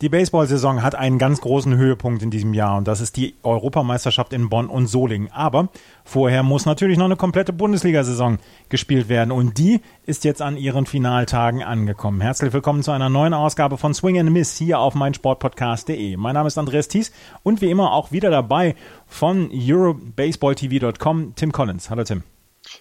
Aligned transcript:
Die 0.00 0.08
Baseball-Saison 0.08 0.82
hat 0.82 0.96
einen 0.96 1.18
ganz 1.18 1.40
großen 1.40 1.76
Höhepunkt 1.76 2.20
in 2.24 2.32
diesem 2.32 2.52
Jahr 2.52 2.78
und 2.78 2.88
das 2.88 3.00
ist 3.00 3.16
die 3.16 3.36
Europameisterschaft 3.44 4.32
in 4.32 4.48
Bonn 4.48 4.66
und 4.66 4.88
Solingen. 4.88 5.30
Aber 5.30 5.68
vorher 6.04 6.42
muss 6.42 6.66
natürlich 6.66 6.98
noch 6.98 7.04
eine 7.04 7.14
komplette 7.14 7.52
Bundesliga-Saison 7.52 8.38
gespielt 8.68 9.08
werden 9.08 9.30
und 9.30 9.56
die 9.56 9.80
ist 10.04 10.24
jetzt 10.24 10.42
an 10.42 10.56
ihren 10.56 10.86
Finaltagen 10.86 11.62
angekommen. 11.62 12.20
Herzlich 12.20 12.52
willkommen 12.52 12.82
zu 12.82 12.90
einer 12.90 13.08
neuen 13.08 13.34
Ausgabe 13.34 13.78
von 13.78 13.94
Swing 13.94 14.18
and 14.18 14.32
Miss 14.32 14.58
hier 14.58 14.80
auf 14.80 14.96
meinsportpodcast.de. 14.96 16.16
Mein 16.16 16.34
Name 16.34 16.48
ist 16.48 16.58
Andreas 16.58 16.88
Thies 16.88 17.12
und 17.44 17.60
wie 17.60 17.70
immer 17.70 17.92
auch 17.92 18.10
wieder 18.10 18.30
dabei 18.30 18.74
von 19.06 19.48
EuroBaseballTV.com 19.52 21.34
Tim 21.36 21.52
Collins. 21.52 21.88
Hallo 21.88 22.02
Tim. 22.02 22.24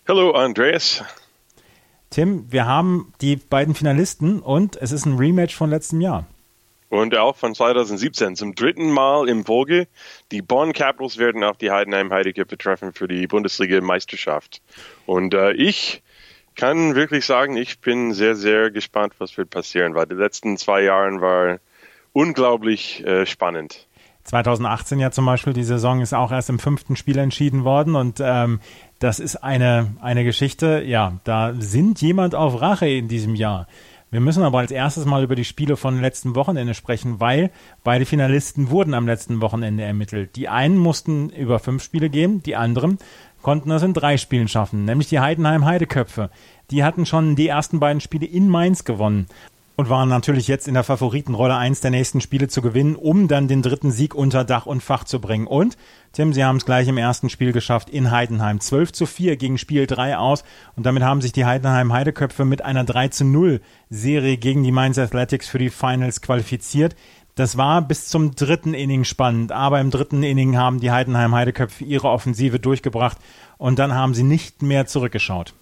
Hallo 0.07 0.31
Andreas. 0.31 1.03
Tim, 2.09 2.52
wir 2.52 2.66
haben 2.66 3.13
die 3.21 3.35
beiden 3.35 3.75
Finalisten 3.75 4.39
und 4.39 4.77
es 4.77 4.91
ist 4.91 5.05
ein 5.05 5.17
Rematch 5.17 5.55
von 5.55 5.69
letztem 5.69 6.02
Jahr 6.02 6.25
und 6.93 7.17
auch 7.17 7.35
von 7.35 7.55
2017 7.55 8.35
zum 8.35 8.53
dritten 8.53 8.91
Mal 8.91 9.27
im 9.27 9.45
Folge. 9.45 9.88
Die 10.31 10.43
Bonn 10.43 10.73
Capitals 10.73 11.17
werden 11.17 11.43
auf 11.43 11.57
die 11.57 11.71
Heidenheim 11.71 12.13
Heideköpfe 12.13 12.55
treffen 12.55 12.93
für 12.93 13.07
die 13.07 13.25
Bundesliga-Meisterschaft. 13.25 14.61
Und 15.07 15.33
äh, 15.33 15.53
ich 15.53 16.03
kann 16.55 16.93
wirklich 16.93 17.25
sagen, 17.25 17.57
ich 17.57 17.79
bin 17.79 18.13
sehr, 18.13 18.35
sehr 18.35 18.69
gespannt, 18.69 19.13
was 19.17 19.35
wird 19.39 19.49
passieren, 19.49 19.95
weil 19.95 20.05
die 20.05 20.13
letzten 20.13 20.55
zwei 20.57 20.83
Jahre 20.83 21.19
waren 21.19 21.59
unglaublich 22.11 23.03
äh, 23.03 23.25
spannend. 23.25 23.88
2018 24.25 24.99
ja 24.99 25.09
zum 25.09 25.25
Beispiel, 25.25 25.53
die 25.53 25.63
Saison 25.63 25.99
ist 25.99 26.13
auch 26.13 26.31
erst 26.31 26.52
im 26.52 26.59
fünften 26.59 26.95
Spiel 26.95 27.17
entschieden 27.17 27.63
worden 27.63 27.95
und 27.95 28.21
ähm, 28.23 28.59
das 28.99 29.19
ist 29.19 29.38
eine, 29.38 29.95
eine 29.99 30.23
Geschichte, 30.23 30.83
ja, 30.85 31.19
da 31.23 31.55
sind 31.58 32.02
jemand 32.02 32.36
auf 32.36 32.61
Rache 32.61 32.88
in 32.88 33.08
diesem 33.08 33.33
Jahr. 33.33 33.67
Wir 34.14 34.19
müssen 34.19 34.44
aber 34.44 34.59
als 34.59 34.69
erstes 34.69 35.06
mal 35.06 35.23
über 35.23 35.33
die 35.36 35.44
Spiele 35.44 35.75
von 35.75 36.00
letzten 36.00 36.36
Wochenende 36.36 36.75
sprechen, 36.75 37.19
weil 37.19 37.50
beide 37.83 38.06
Finalisten 38.06 38.70
wurden 38.70 38.94
am 38.94 39.08
letzten 39.08 39.42
Wochenende 39.42 39.81
ermittelt. 39.81 40.36
Die 40.36 40.50
einen 40.50 40.78
mussten 40.78 41.31
über 41.31 41.58
fünf 41.58 41.81
Spiele 41.81 42.11
gehen, 42.11 42.44
die 42.44 42.55
anderen 42.55 43.00
konnten 43.42 43.70
das 43.70 43.81
in 43.81 43.95
drei 43.95 44.17
Spielen 44.17 44.47
schaffen, 44.47 44.86
nämlich 44.86 45.09
die 45.09 45.20
Heidenheim 45.20 45.66
Heideköpfe. 45.66 46.30
Die 46.70 46.83
hatten 46.83 47.08
schon 47.08 47.36
die 47.36 47.47
ersten 47.47 47.80
beiden 47.80 48.02
Spiele 48.02 48.28
in 48.28 48.50
Mainz 48.50 48.83
gewonnen 48.83 49.25
und 49.75 49.89
waren 49.89 50.09
natürlich 50.09 50.47
jetzt 50.47 50.67
in 50.67 50.75
der 50.75 50.83
Favoritenrolle, 50.83 51.55
eins 51.55 51.81
der 51.81 51.91
nächsten 51.91 52.21
Spiele 52.21 52.47
zu 52.47 52.61
gewinnen, 52.61 52.95
um 52.95 53.27
dann 53.27 53.47
den 53.47 53.61
dritten 53.61 53.91
Sieg 53.91 54.13
unter 54.13 54.43
Dach 54.43 54.65
und 54.65 54.83
Fach 54.83 55.03
zu 55.03 55.19
bringen. 55.19 55.47
Und, 55.47 55.77
Tim, 56.11 56.31
sie 56.31 56.43
haben 56.43 56.57
es 56.57 56.65
gleich 56.65 56.88
im 56.88 56.97
ersten 56.97 57.30
Spiel 57.30 57.52
geschafft 57.52 57.89
in 57.89 58.11
Heidenheim. 58.11 58.59
12 58.59 58.91
zu 58.91 59.05
4 59.05 59.35
gegen 59.38 59.57
Spiel 59.57 59.88
3 59.88 60.17
aus 60.17 60.43
und 60.75 60.85
damit 60.85 61.03
haben 61.03 61.21
sich 61.21 61.31
die 61.31 61.45
Heidenheim 61.45 61.91
Heideköpfe 61.91 62.45
mit 62.45 62.63
einer 62.63 62.83
3 62.83 63.07
zu 63.07 63.25
0 63.25 63.61
Serie 63.89 64.38
gegen 64.38 64.63
die 64.63 64.71
Mainz 64.71 64.99
Athletics 64.99 65.47
für 65.47 65.59
die 65.59 65.71
Finals 65.71 66.21
qualifiziert. 66.21 66.95
Das 67.35 67.58
war 67.58 67.81
bis 67.81 68.09
zum 68.09 68.35
dritten 68.35 68.75
Inning 68.75 69.05
spannend, 69.05 69.52
aber 69.52 69.81
im 69.81 69.89
dritten 69.89 70.21
Inning 70.21 70.55
haben 70.55 70.80
die 70.80 70.91
Heidenheim 70.91 71.33
Heideköpfe 71.33 71.83
ihre 71.83 72.09
Offensive 72.09 72.59
durchgebracht 72.59 73.17
und 73.58 73.80
dann 73.80 73.95
haben 73.95 74.13
sie 74.13 74.21
nicht 74.21 74.61
mehr 74.61 74.85
zurückgeschaut. 74.85 75.55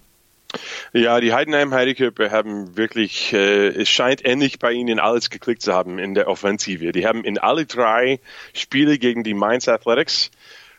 Ja, 0.92 1.20
die 1.20 1.32
Heidenheim 1.32 1.72
Heideköpfe 1.72 2.30
haben 2.30 2.76
wirklich, 2.76 3.32
äh, 3.32 3.68
es 3.68 3.88
scheint 3.88 4.24
endlich 4.24 4.58
bei 4.58 4.72
ihnen 4.72 4.98
alles 4.98 5.30
geklickt 5.30 5.62
zu 5.62 5.72
haben 5.72 5.98
in 5.98 6.14
der 6.14 6.28
Offensive. 6.28 6.92
Die 6.92 7.06
haben 7.06 7.24
in 7.24 7.38
alle 7.38 7.66
drei 7.66 8.20
Spiele 8.52 8.98
gegen 8.98 9.24
die 9.24 9.34
Mainz 9.34 9.68
Athletics 9.68 10.30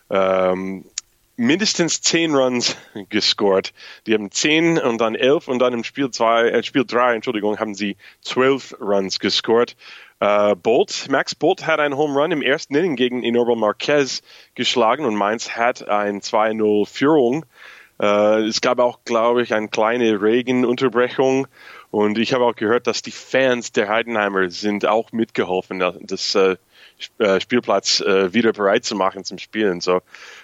ähm, 0.09 0.85
mindestens 1.35 2.01
zehn 2.01 2.35
Runs 2.35 2.77
gescored. 3.09 3.73
Die 4.05 4.13
haben 4.13 4.31
zehn 4.31 4.77
und 4.77 4.99
dann 4.99 5.15
elf 5.15 5.47
und 5.47 5.59
dann 5.59 5.73
im 5.73 5.83
Spiel 5.83 6.11
zwei, 6.11 6.49
äh, 6.49 6.63
Spiel 6.63 6.85
drei, 6.85 7.15
Entschuldigung, 7.15 7.59
haben 7.59 7.73
sie 7.73 7.97
zwölf 8.21 8.75
Runs 8.79 9.19
gescored. 9.19 9.75
Uh, 10.21 10.55
Bolt, 10.55 11.07
Max 11.09 11.35
Bolt 11.35 11.67
hat 11.67 11.81
einen 11.81 11.97
Home 11.97 12.17
Run 12.17 12.31
im 12.31 12.41
ersten 12.41 12.75
Inning 12.75 12.95
gegen 12.95 13.23
Inorbel 13.23 13.57
Marquez 13.57 14.21
geschlagen 14.55 15.03
und 15.03 15.15
Mainz 15.15 15.49
hat 15.57 15.89
ein 15.89 16.21
2-0 16.21 16.87
Führung 16.87 17.45
äh, 17.99 18.41
es 18.41 18.61
gab 18.61 18.79
auch, 18.79 18.99
glaube 19.05 19.43
ich, 19.43 19.53
eine 19.53 19.69
kleine 19.69 20.21
Regenunterbrechung. 20.21 21.47
Und 21.91 22.17
ich 22.17 22.33
habe 22.33 22.45
auch 22.45 22.55
gehört, 22.55 22.87
dass 22.87 23.01
die 23.01 23.11
Fans 23.11 23.71
der 23.71 23.87
Heidenheimer 23.87 24.49
sind 24.49 24.85
auch 24.85 25.11
mitgeholfen, 25.11 25.83
das 26.01 26.33
äh, 26.33 26.55
äh, 27.19 27.39
Spielplatz 27.39 27.99
äh, 28.01 28.33
wieder 28.33 28.53
bereit 28.53 28.85
zu 28.85 28.95
machen 28.95 29.23
zum 29.23 29.37
Spielen. 29.37 29.81
So 29.81 30.01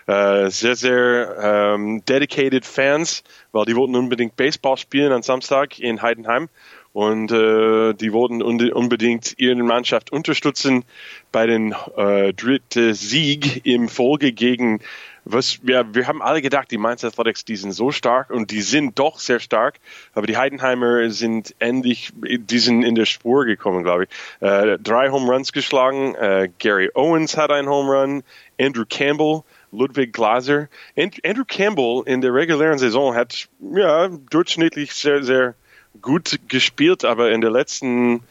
äh, 0.08 0.50
sehr, 0.50 0.76
sehr 0.76 1.38
ähm, 1.42 2.04
dedicated 2.06 2.66
Fans, 2.66 3.24
weil 3.52 3.66
die 3.66 3.76
wollten 3.76 3.96
unbedingt 3.96 4.36
Baseball 4.36 4.78
spielen 4.78 5.12
am 5.12 5.24
Samstag 5.24 5.80
in 5.80 6.02
Heidenheim 6.02 6.50
und 6.92 7.32
äh, 7.32 7.94
die 7.94 8.12
wollten 8.14 8.42
unbedingt 8.42 9.36
ihre 9.38 9.56
Mannschaft 9.56 10.12
unterstützen 10.12 10.84
bei 11.32 11.46
den 11.46 11.76
äh, 11.96 12.34
dritten 12.34 12.94
Sieg 12.94 13.66
im 13.66 13.88
Folge 13.90 14.34
gegen 14.34 14.82
was 15.32 15.60
wir, 15.62 15.94
wir 15.94 16.08
haben 16.08 16.22
alle 16.22 16.42
gedacht, 16.42 16.72
die 16.72 16.78
Mainz 16.78 17.04
Athletics, 17.04 17.46
die 17.46 17.56
sind 17.56 17.72
so 17.72 17.92
stark 17.92 18.30
und 18.30 18.52
die 18.52 18.62
sind 18.62 18.98
doch 18.98 19.20
sehr 19.20 19.40
stark, 19.40 19.76
aber 20.14 20.28
die 20.28 20.38
Heidenheimer 20.38 21.10
sind 21.10 21.56
endlich, 21.60 22.12
die 22.16 22.60
sind 22.60 22.84
in 22.84 22.96
der 22.96 23.06
Spur 23.06 23.46
gekommen, 23.46 23.84
glaube 23.84 24.06
ich. 24.06 24.10
Äh, 24.42 24.78
drei 24.80 25.10
Home 25.10 25.32
Runs 25.32 25.54
geschlagen, 25.54 26.16
äh, 26.16 26.50
Gary 26.60 26.90
Owens 26.96 27.38
hat 27.38 27.52
einen 27.52 27.70
Home 27.70 27.92
Run, 27.92 28.24
Andrew 28.60 28.86
Campbell, 28.90 29.44
Ludwig 29.72 30.14
Glaser. 30.14 30.68
Andrew 30.98 31.46
Campbell 31.48 32.04
in 32.06 32.22
der 32.22 32.34
regulären 32.34 32.80
Saison 32.80 33.14
hat 33.14 33.48
ja 33.60 34.08
durchschnittlich 34.08 34.94
sehr, 34.94 35.24
sehr 35.24 35.54
gut 36.02 36.40
gespielt, 36.48 37.06
aber 37.06 37.32
in 37.32 37.42
den 37.42 37.52
letzten 37.52 38.22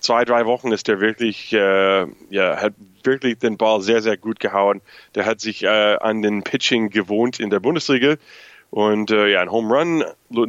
zwei, 0.00 0.24
drei 0.24 0.46
Wochen 0.46 0.72
ist 0.72 0.88
er 0.88 1.00
wirklich, 1.00 1.52
äh, 1.52 2.06
ja, 2.30 2.56
hat 2.60 2.74
wirklich 3.02 3.38
den 3.38 3.56
Ball 3.56 3.80
sehr, 3.80 4.02
sehr 4.02 4.16
gut 4.16 4.40
gehauen. 4.40 4.80
Der 5.14 5.26
hat 5.26 5.40
sich 5.40 5.62
äh, 5.62 5.96
an 5.96 6.22
den 6.22 6.42
Pitching 6.42 6.90
gewohnt 6.90 7.40
in 7.40 7.50
der 7.50 7.60
Bundesliga. 7.60 8.16
Und 8.70 9.10
äh, 9.10 9.28
ja, 9.28 9.40
ein 9.40 9.50
Home 9.50 9.74
Run, 9.74 10.04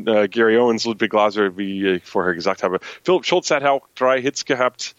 äh, 0.05 0.27
Gary 0.27 0.57
Owens, 0.57 0.85
Ludwig 0.85 1.11
Glaser, 1.11 1.57
wie 1.57 1.88
ich 1.88 2.05
vorher 2.05 2.33
gesagt 2.33 2.63
habe. 2.63 2.79
Philipp 3.03 3.25
Schulz 3.25 3.49
hat 3.49 3.63
auch 3.63 3.88
drei 3.95 4.21
Hits 4.21 4.45
gehabt. 4.45 4.95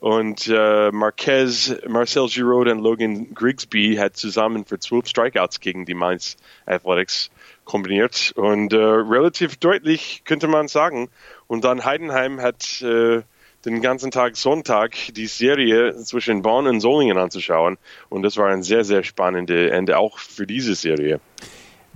Und 0.00 0.48
äh, 0.48 0.90
Marquez, 0.90 1.74
Marcel 1.88 2.26
Giroud 2.28 2.68
und 2.68 2.80
Logan 2.80 3.32
Grigsby 3.32 3.96
hat 3.96 4.16
zusammen 4.16 4.66
für 4.66 4.78
zwölf 4.78 5.06
Strikeouts 5.06 5.60
gegen 5.60 5.86
die 5.86 5.94
Mainz 5.94 6.36
Athletics 6.66 7.30
kombiniert. 7.64 8.32
Und 8.36 8.72
äh, 8.72 8.76
relativ 8.76 9.56
deutlich 9.56 10.22
könnte 10.26 10.48
man 10.48 10.68
sagen. 10.68 11.08
Und 11.46 11.64
dann 11.64 11.84
Heidenheim 11.84 12.42
hat 12.42 12.82
äh, 12.82 13.22
den 13.64 13.80
ganzen 13.80 14.10
Tag 14.10 14.36
Sonntag 14.36 14.96
die 15.14 15.26
Serie 15.26 15.96
zwischen 15.96 16.42
Bonn 16.42 16.66
und 16.66 16.80
Solingen 16.80 17.18
anzuschauen. 17.18 17.78
Und 18.08 18.22
das 18.22 18.36
war 18.36 18.48
ein 18.48 18.62
sehr, 18.62 18.84
sehr 18.84 19.02
spannendes 19.02 19.70
Ende 19.70 19.98
auch 19.98 20.18
für 20.18 20.46
diese 20.46 20.74
Serie. 20.74 21.20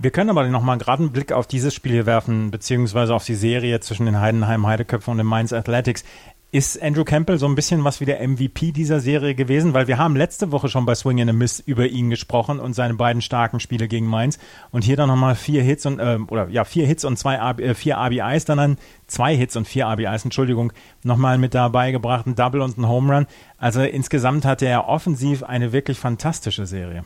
Wir 0.01 0.11
können 0.11 0.29
aber 0.29 0.47
noch 0.47 0.63
mal 0.63 0.77
gerade 0.77 1.03
einen 1.03 1.11
Blick 1.11 1.33
auf 1.33 1.45
dieses 1.45 1.73
Spiel 1.73 2.05
werfen, 2.05 2.51
beziehungsweise 2.51 3.13
auf 3.13 3.25
die 3.25 3.35
Serie 3.35 3.81
zwischen 3.81 4.05
den 4.05 4.21
Heidenheim 4.21 4.65
Heideköpfen 4.65 5.11
und 5.11 5.17
den 5.17 5.27
Mainz 5.27 5.51
Athletics. 5.51 6.05
Ist 6.51 6.81
Andrew 6.81 7.03
Campbell 7.03 7.37
so 7.37 7.45
ein 7.45 7.53
bisschen 7.53 7.83
was 7.83 8.01
wie 8.01 8.05
der 8.05 8.27
MVP 8.27 8.71
dieser 8.71 8.99
Serie 8.99 9.35
gewesen? 9.35 9.75
Weil 9.75 9.87
wir 9.87 9.99
haben 9.99 10.15
letzte 10.15 10.51
Woche 10.51 10.67
schon 10.67 10.83
bei 10.83 10.95
Swing 10.95 11.19
in 11.19 11.29
a 11.29 11.33
Miss 11.33 11.59
über 11.59 11.85
ihn 11.85 12.09
gesprochen 12.09 12.59
und 12.59 12.73
seine 12.73 12.95
beiden 12.95 13.21
starken 13.21 13.59
Spiele 13.59 13.87
gegen 13.87 14.07
Mainz. 14.07 14.39
Und 14.71 14.83
hier 14.83 14.95
dann 14.95 15.09
nochmal 15.09 15.35
vier 15.35 15.61
Hits 15.61 15.85
und, 15.85 15.99
äh, 15.99 16.17
oder 16.27 16.47
ja, 16.49 16.63
vier 16.63 16.87
Hits 16.87 17.05
und 17.05 17.17
zwei, 17.17 17.35
äh, 17.35 17.75
vier 17.75 17.97
RBIs, 17.97 18.45
dann, 18.45 18.57
dann 18.57 18.77
zwei 19.05 19.35
Hits 19.35 19.55
und 19.57 19.67
vier 19.67 19.85
RBIs, 19.85 20.23
Entschuldigung, 20.23 20.73
nochmal 21.03 21.37
mit 21.37 21.53
dabei 21.53 21.91
gebracht, 21.91 22.25
ein 22.25 22.33
Double 22.33 22.61
und 22.61 22.79
ein 22.79 22.87
Home 22.87 23.13
Run. 23.13 23.27
Also 23.59 23.83
insgesamt 23.83 24.43
hatte 24.43 24.65
er 24.65 24.87
offensiv 24.87 25.43
eine 25.43 25.71
wirklich 25.71 25.99
fantastische 25.99 26.65
Serie. 26.65 27.05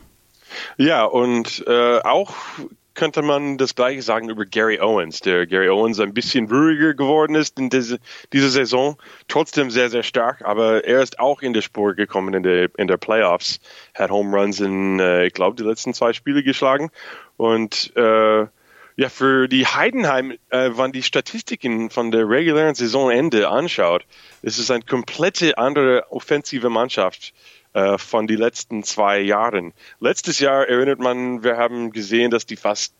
Ja, 0.78 1.04
und 1.04 1.62
äh, 1.66 1.98
auch 2.00 2.34
könnte 2.94 3.22
man 3.22 3.58
das 3.58 3.74
gleiche 3.74 4.02
sagen 4.02 4.28
über 4.28 4.44
Gary 4.46 4.80
Owens, 4.80 5.20
der 5.20 5.46
Gary 5.46 5.68
Owens 5.68 6.00
ein 6.00 6.14
bisschen 6.14 6.48
ruhiger 6.48 6.94
geworden 6.94 7.34
ist 7.34 7.58
in 7.58 7.70
diese, 7.70 7.98
dieser 8.32 8.48
Saison, 8.48 8.96
trotzdem 9.28 9.70
sehr, 9.70 9.90
sehr 9.90 10.02
stark, 10.02 10.42
aber 10.44 10.84
er 10.84 11.02
ist 11.02 11.18
auch 11.18 11.42
in 11.42 11.52
der 11.52 11.62
Spur 11.62 11.94
gekommen 11.94 12.34
in 12.34 12.42
der, 12.42 12.70
in 12.78 12.88
der 12.88 12.96
Playoffs, 12.96 13.60
hat 13.94 14.10
Home 14.10 14.36
Runs 14.36 14.60
in, 14.60 15.00
äh, 15.00 15.26
ich 15.26 15.32
glaube, 15.32 15.56
die 15.56 15.68
letzten 15.68 15.94
zwei 15.94 16.12
Spiele 16.12 16.42
geschlagen 16.42 16.90
und 17.36 17.92
äh, 17.96 18.46
ja, 18.96 19.08
für 19.08 19.48
die 19.48 19.66
Heidenheim, 19.66 20.34
äh, 20.50 20.70
wenn 20.74 20.92
die 20.92 21.02
Statistiken 21.02 21.90
von 21.90 22.12
der 22.12 22.28
regulären 22.28 22.76
Saisonende 22.76 23.48
anschaut, 23.48 24.06
ist 24.42 24.58
es 24.58 24.70
eine 24.70 24.84
komplette 24.84 25.58
andere 25.58 26.12
offensive 26.12 26.70
Mannschaft 26.70 27.34
äh, 27.74 27.98
von 27.98 28.26
den 28.26 28.38
letzten 28.38 28.82
zwei 28.82 29.20
Jahren. 29.20 29.72
Letztes 30.00 30.38
Jahr 30.38 30.68
erinnert 30.68 31.00
man, 31.00 31.42
wir 31.42 31.56
haben 31.56 31.92
gesehen, 31.92 32.30
dass 32.30 32.46
die 32.46 32.56
fast 32.56 32.94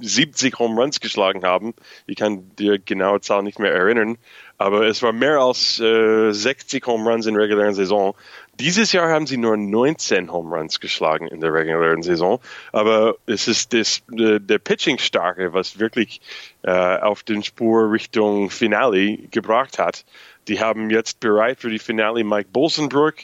70 0.00 0.58
Home 0.58 0.80
Runs 0.80 1.00
geschlagen 1.00 1.44
haben. 1.44 1.74
Ich 2.06 2.16
kann 2.16 2.50
dir 2.56 2.78
genaue 2.78 3.20
Zahl 3.20 3.42
nicht 3.42 3.58
mehr 3.58 3.72
erinnern, 3.72 4.16
aber 4.56 4.86
es 4.86 5.02
war 5.02 5.12
mehr 5.12 5.40
als 5.40 5.78
äh, 5.80 6.32
60 6.32 6.86
Home 6.86 7.10
Runs 7.10 7.26
in 7.26 7.36
regulären 7.36 7.74
Saison. 7.74 8.14
Dieses 8.60 8.92
Jahr 8.92 9.08
haben 9.08 9.26
sie 9.26 9.36
nur 9.36 9.56
19 9.56 10.32
Home 10.32 10.56
Runs 10.56 10.80
geschlagen 10.80 11.28
in 11.28 11.40
der 11.40 11.52
regulären 11.52 12.02
Saison, 12.02 12.40
aber 12.72 13.16
es 13.26 13.46
ist 13.46 13.72
das, 13.72 14.02
der, 14.08 14.40
der 14.40 14.58
Pitching-Starke, 14.58 15.52
was 15.52 15.78
wirklich 15.78 16.20
äh, 16.62 16.70
auf 16.70 17.22
den 17.22 17.44
Spur 17.44 17.92
Richtung 17.92 18.50
Finale 18.50 19.18
gebracht 19.30 19.78
hat. 19.78 20.04
Die 20.48 20.60
haben 20.60 20.90
jetzt 20.90 21.20
bereit 21.20 21.60
für 21.60 21.70
die 21.70 21.78
Finale 21.78 22.24
Mike 22.24 22.48
Bolsenbrook. 22.52 23.16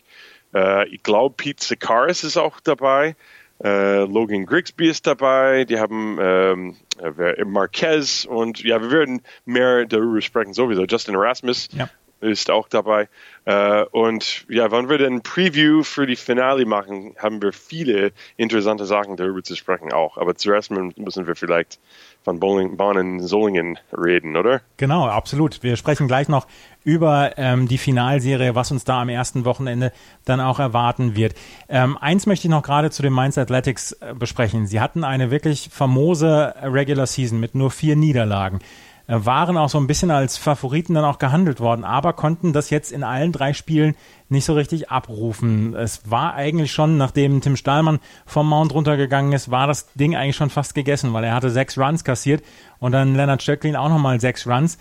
Äh, 0.54 0.88
ich 0.88 1.02
glaube, 1.02 1.34
Pete 1.36 1.64
Sakaris 1.64 2.24
ist 2.24 2.36
auch 2.36 2.60
dabei. 2.60 3.16
Äh, 3.62 4.04
Logan 4.04 4.46
Grigsby 4.46 4.88
ist 4.88 5.06
dabei, 5.06 5.64
die 5.64 5.78
haben 5.78 6.18
ähm, 6.20 6.76
äh, 7.00 7.44
Marquez 7.44 8.24
und 8.24 8.62
ja, 8.62 8.80
wir 8.82 8.90
werden 8.90 9.22
mehr 9.44 9.86
darüber 9.86 10.20
sprechen 10.20 10.54
sowieso. 10.54 10.84
Justin 10.84 11.14
Erasmus 11.14 11.68
ja. 11.72 11.88
Ist 12.24 12.50
auch 12.50 12.68
dabei. 12.68 13.08
Äh, 13.44 13.84
und 13.90 14.46
ja, 14.48 14.70
wenn 14.70 14.88
wir 14.88 14.98
den 14.98 15.22
Preview 15.22 15.82
für 15.82 16.06
die 16.06 16.16
Finale 16.16 16.64
machen, 16.64 17.14
haben 17.18 17.42
wir 17.42 17.52
viele 17.52 18.12
interessante 18.36 18.86
Sachen 18.86 19.16
darüber 19.16 19.42
zu 19.42 19.54
sprechen 19.54 19.92
auch. 19.92 20.16
Aber 20.16 20.34
zuerst 20.34 20.70
müssen 20.70 21.26
wir 21.26 21.36
vielleicht 21.36 21.78
von 22.24 22.40
Bowling, 22.40 22.76
Bahn 22.76 22.96
in 22.96 23.20
Solingen 23.20 23.78
reden, 23.92 24.36
oder? 24.36 24.62
Genau, 24.78 25.06
absolut. 25.06 25.62
Wir 25.62 25.76
sprechen 25.76 26.08
gleich 26.08 26.28
noch 26.28 26.46
über 26.82 27.32
ähm, 27.36 27.68
die 27.68 27.78
Finalserie, 27.78 28.54
was 28.54 28.70
uns 28.70 28.84
da 28.84 29.02
am 29.02 29.10
ersten 29.10 29.44
Wochenende 29.44 29.92
dann 30.24 30.40
auch 30.40 30.58
erwarten 30.58 31.16
wird. 31.16 31.34
Ähm, 31.68 31.98
eins 31.98 32.26
möchte 32.26 32.46
ich 32.46 32.50
noch 32.50 32.62
gerade 32.62 32.90
zu 32.90 33.02
den 33.02 33.12
Mainz 33.12 33.36
Athletics 33.36 33.92
äh, 33.92 34.14
besprechen. 34.14 34.66
Sie 34.66 34.80
hatten 34.80 35.04
eine 35.04 35.30
wirklich 35.30 35.68
famose 35.70 36.54
Regular 36.62 37.06
Season 37.06 37.38
mit 37.38 37.54
nur 37.54 37.70
vier 37.70 37.94
Niederlagen 37.94 38.60
waren 39.06 39.56
auch 39.56 39.68
so 39.68 39.78
ein 39.78 39.86
bisschen 39.86 40.10
als 40.10 40.38
Favoriten 40.38 40.94
dann 40.94 41.04
auch 41.04 41.18
gehandelt 41.18 41.60
worden, 41.60 41.84
aber 41.84 42.14
konnten 42.14 42.52
das 42.52 42.70
jetzt 42.70 42.92
in 42.92 43.02
allen 43.02 43.32
drei 43.32 43.52
Spielen 43.52 43.96
nicht 44.28 44.44
so 44.44 44.54
richtig 44.54 44.90
abrufen. 44.90 45.74
Es 45.74 46.10
war 46.10 46.34
eigentlich 46.34 46.72
schon, 46.72 46.96
nachdem 46.96 47.40
Tim 47.40 47.56
Stahlmann 47.56 48.00
vom 48.24 48.48
Mount 48.48 48.72
runtergegangen 48.72 49.32
ist, 49.32 49.50
war 49.50 49.66
das 49.66 49.92
Ding 49.94 50.16
eigentlich 50.16 50.36
schon 50.36 50.50
fast 50.50 50.74
gegessen, 50.74 51.12
weil 51.12 51.24
er 51.24 51.34
hatte 51.34 51.50
sechs 51.50 51.76
Runs 51.76 52.04
kassiert 52.04 52.42
und 52.78 52.92
dann 52.92 53.14
Leonard 53.14 53.42
Stöcklin 53.42 53.76
auch 53.76 53.90
nochmal 53.90 54.20
sechs 54.20 54.46
Runs. 54.46 54.78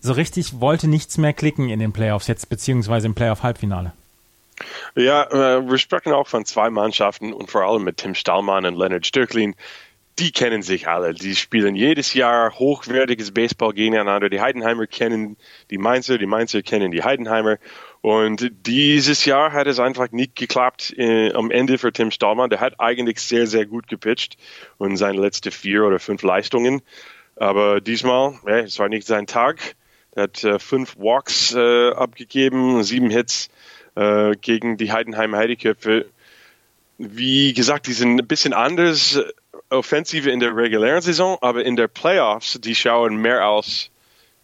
So 0.00 0.12
richtig 0.12 0.60
wollte 0.60 0.86
nichts 0.86 1.18
mehr 1.18 1.32
klicken 1.32 1.68
in 1.70 1.80
den 1.80 1.92
Playoffs 1.92 2.28
jetzt, 2.28 2.48
beziehungsweise 2.48 3.06
im 3.06 3.14
Playoff-Halbfinale. 3.14 3.92
Ja, 4.94 5.24
äh, 5.24 5.68
wir 5.68 5.78
sprechen 5.78 6.12
auch 6.12 6.28
von 6.28 6.44
zwei 6.44 6.70
Mannschaften 6.70 7.32
und 7.32 7.50
vor 7.50 7.62
allem 7.62 7.82
mit 7.82 7.96
Tim 7.96 8.14
Stahlmann 8.14 8.66
und 8.66 8.76
Leonard 8.76 9.06
Stöcklin, 9.06 9.56
die 10.18 10.30
kennen 10.30 10.62
sich 10.62 10.86
alle. 10.86 11.12
Die 11.12 11.34
spielen 11.34 11.74
jedes 11.74 12.14
Jahr 12.14 12.56
hochwertiges 12.58 13.32
Baseball 13.32 13.72
gegeneinander. 13.72 14.30
Die 14.30 14.40
Heidenheimer 14.40 14.86
kennen 14.86 15.36
die 15.70 15.78
Mainzer, 15.78 16.18
die 16.18 16.26
Mainzer 16.26 16.62
kennen 16.62 16.92
die 16.92 17.02
Heidenheimer. 17.02 17.58
Und 18.00 18.52
dieses 18.66 19.24
Jahr 19.24 19.52
hat 19.52 19.66
es 19.66 19.80
einfach 19.80 20.12
nicht 20.12 20.36
geklappt 20.36 20.94
äh, 20.98 21.32
am 21.32 21.50
Ende 21.50 21.78
für 21.78 21.92
Tim 21.92 22.10
Stahlmann. 22.10 22.50
Der 22.50 22.60
hat 22.60 22.78
eigentlich 22.78 23.18
sehr, 23.20 23.46
sehr 23.46 23.66
gut 23.66 23.88
gepitcht 23.88 24.36
und 24.78 24.96
seine 24.96 25.20
letzten 25.20 25.50
vier 25.50 25.84
oder 25.84 25.98
fünf 25.98 26.22
Leistungen. 26.22 26.82
Aber 27.36 27.80
diesmal, 27.80 28.38
ja, 28.46 28.58
es 28.58 28.78
war 28.78 28.88
nicht 28.88 29.06
sein 29.06 29.26
Tag. 29.26 29.74
Er 30.12 30.24
hat 30.24 30.44
äh, 30.44 30.60
fünf 30.60 30.96
Walks 30.96 31.54
äh, 31.54 31.90
abgegeben, 31.90 32.84
sieben 32.84 33.10
Hits 33.10 33.48
äh, 33.96 34.36
gegen 34.36 34.76
die 34.76 34.92
Heidenheim 34.92 35.34
Heideköpfe. 35.34 36.06
Wie 36.98 37.52
gesagt, 37.52 37.88
die 37.88 37.92
sind 37.92 38.20
ein 38.20 38.26
bisschen 38.28 38.52
anders 38.52 39.18
Offensive 39.70 40.30
in 40.30 40.40
der 40.40 40.56
regulären 40.56 41.00
Saison, 41.00 41.38
aber 41.40 41.64
in 41.64 41.76
der 41.76 41.88
Playoffs, 41.88 42.58
die 42.60 42.74
schauen 42.74 43.16
mehr 43.16 43.48
aus 43.48 43.90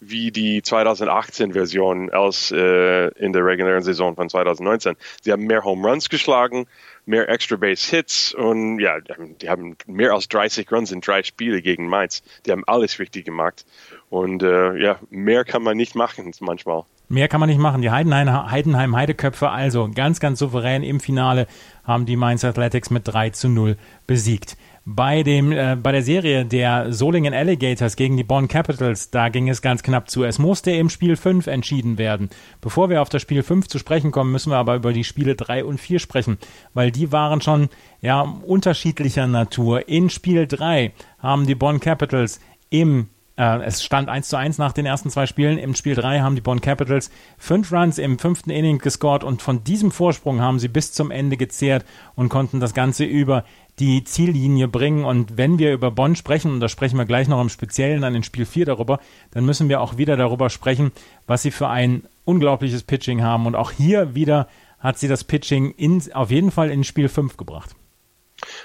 wie 0.01 0.31
die 0.31 0.61
2018-Version 0.61 2.09
als 2.09 2.51
äh, 2.51 3.07
in 3.19 3.33
der 3.33 3.45
regulären 3.45 3.83
Saison 3.83 4.15
von 4.15 4.29
2019. 4.29 4.95
Sie 5.21 5.31
haben 5.31 5.45
mehr 5.45 5.63
Home 5.63 5.87
Runs 5.87 6.09
geschlagen, 6.09 6.65
mehr 7.05 7.29
Extra 7.29 7.55
Base 7.55 7.87
Hits 7.89 8.33
und 8.33 8.79
ja, 8.79 8.95
die 8.99 9.47
haben 9.47 9.77
mehr 9.85 10.13
als 10.13 10.27
30 10.27 10.69
Runs 10.71 10.91
in 10.91 11.01
drei 11.01 11.21
Spiele 11.21 11.61
gegen 11.61 11.87
Mainz. 11.87 12.23
Die 12.45 12.51
haben 12.51 12.63
alles 12.65 12.97
richtig 12.97 13.25
gemacht 13.25 13.63
und 14.09 14.41
äh, 14.41 14.75
ja, 14.77 14.99
mehr 15.11 15.45
kann 15.45 15.61
man 15.61 15.77
nicht 15.77 15.93
machen 15.95 16.31
manchmal. 16.39 16.83
Mehr 17.07 17.27
kann 17.27 17.41
man 17.41 17.49
nicht 17.49 17.59
machen. 17.59 17.81
Die 17.81 17.91
Heidenheim, 17.91 18.49
Heidenheim 18.49 18.95
Heideköpfe 18.95 19.49
also 19.49 19.91
ganz, 19.93 20.19
ganz 20.19 20.39
souverän 20.39 20.81
im 20.81 20.99
Finale 20.99 21.45
haben 21.83 22.05
die 22.05 22.15
Mainz 22.15 22.43
Athletics 22.43 22.89
mit 22.89 23.05
3 23.05 23.31
zu 23.31 23.49
0 23.49 23.77
besiegt. 24.07 24.55
Bei, 24.83 25.21
dem, 25.21 25.51
äh, 25.51 25.77
bei 25.81 25.91
der 25.91 26.01
Serie 26.01 26.43
der 26.43 26.91
Solingen 26.91 27.35
Alligators 27.35 27.95
gegen 27.95 28.17
die 28.17 28.23
Bonn 28.23 28.47
Capitals, 28.47 29.11
da 29.11 29.29
ging 29.29 29.47
es 29.47 29.61
ganz 29.61 29.83
knapp 29.83 30.09
zu. 30.09 30.23
Es 30.23 30.39
musste 30.39 30.71
im 30.71 30.89
Spiel 30.89 31.15
5 31.15 31.45
entschieden 31.45 31.99
werden. 31.99 32.31
Bevor 32.61 32.89
wir 32.89 33.03
auf 33.03 33.09
das 33.09 33.21
Spiel 33.21 33.43
5 33.43 33.67
zu 33.67 33.77
sprechen 33.77 34.09
kommen, 34.09 34.31
müssen 34.31 34.51
wir 34.51 34.57
aber 34.57 34.75
über 34.75 34.91
die 34.91 35.03
Spiele 35.03 35.35
3 35.35 35.65
und 35.65 35.79
4 35.79 35.99
sprechen, 35.99 36.39
weil 36.73 36.89
die 36.89 37.11
waren 37.11 37.41
schon 37.41 37.69
ja, 38.01 38.21
unterschiedlicher 38.21 39.27
Natur. 39.27 39.87
In 39.87 40.09
Spiel 40.09 40.47
3 40.47 40.93
haben 41.19 41.45
die 41.45 41.55
Bonn 41.55 41.79
Capitals 41.79 42.39
im 42.71 43.07
es 43.37 43.83
stand 43.83 44.09
1 44.09 44.27
zu 44.27 44.37
1 44.37 44.57
nach 44.57 44.73
den 44.73 44.85
ersten 44.85 45.09
zwei 45.09 45.25
Spielen. 45.25 45.57
Im 45.57 45.73
Spiel 45.73 45.95
3 45.95 46.19
haben 46.19 46.35
die 46.35 46.41
Bonn 46.41 46.61
Capitals 46.61 47.09
fünf 47.37 47.71
Runs 47.71 47.97
im 47.97 48.19
fünften 48.19 48.49
Inning 48.49 48.77
gescored 48.77 49.23
und 49.23 49.41
von 49.41 49.63
diesem 49.63 49.91
Vorsprung 49.91 50.41
haben 50.41 50.59
sie 50.59 50.67
bis 50.67 50.91
zum 50.91 51.11
Ende 51.11 51.37
gezehrt 51.37 51.85
und 52.15 52.29
konnten 52.29 52.59
das 52.59 52.73
Ganze 52.73 53.05
über 53.05 53.45
die 53.79 54.03
Ziellinie 54.03 54.67
bringen. 54.67 55.05
Und 55.05 55.37
wenn 55.37 55.59
wir 55.59 55.73
über 55.73 55.91
Bonn 55.91 56.15
sprechen, 56.15 56.51
und 56.51 56.59
da 56.59 56.67
sprechen 56.67 56.97
wir 56.97 57.05
gleich 57.05 57.27
noch 57.27 57.41
im 57.41 57.49
Speziellen 57.49 58.01
dann 58.01 58.15
in 58.15 58.23
Spiel 58.23 58.45
4 58.45 58.65
darüber, 58.65 58.99
dann 59.31 59.45
müssen 59.45 59.69
wir 59.69 59.81
auch 59.81 59.97
wieder 59.97 60.17
darüber 60.17 60.49
sprechen, 60.49 60.91
was 61.25 61.41
sie 61.41 61.51
für 61.51 61.69
ein 61.69 62.03
unglaubliches 62.25 62.83
Pitching 62.83 63.23
haben. 63.23 63.47
Und 63.47 63.55
auch 63.55 63.71
hier 63.71 64.13
wieder 64.13 64.49
hat 64.79 64.99
sie 64.99 65.07
das 65.07 65.23
Pitching 65.23 65.71
in, 65.71 66.03
auf 66.13 66.31
jeden 66.31 66.51
Fall 66.51 66.69
in 66.69 66.83
Spiel 66.83 67.07
5 67.07 67.37
gebracht. 67.37 67.75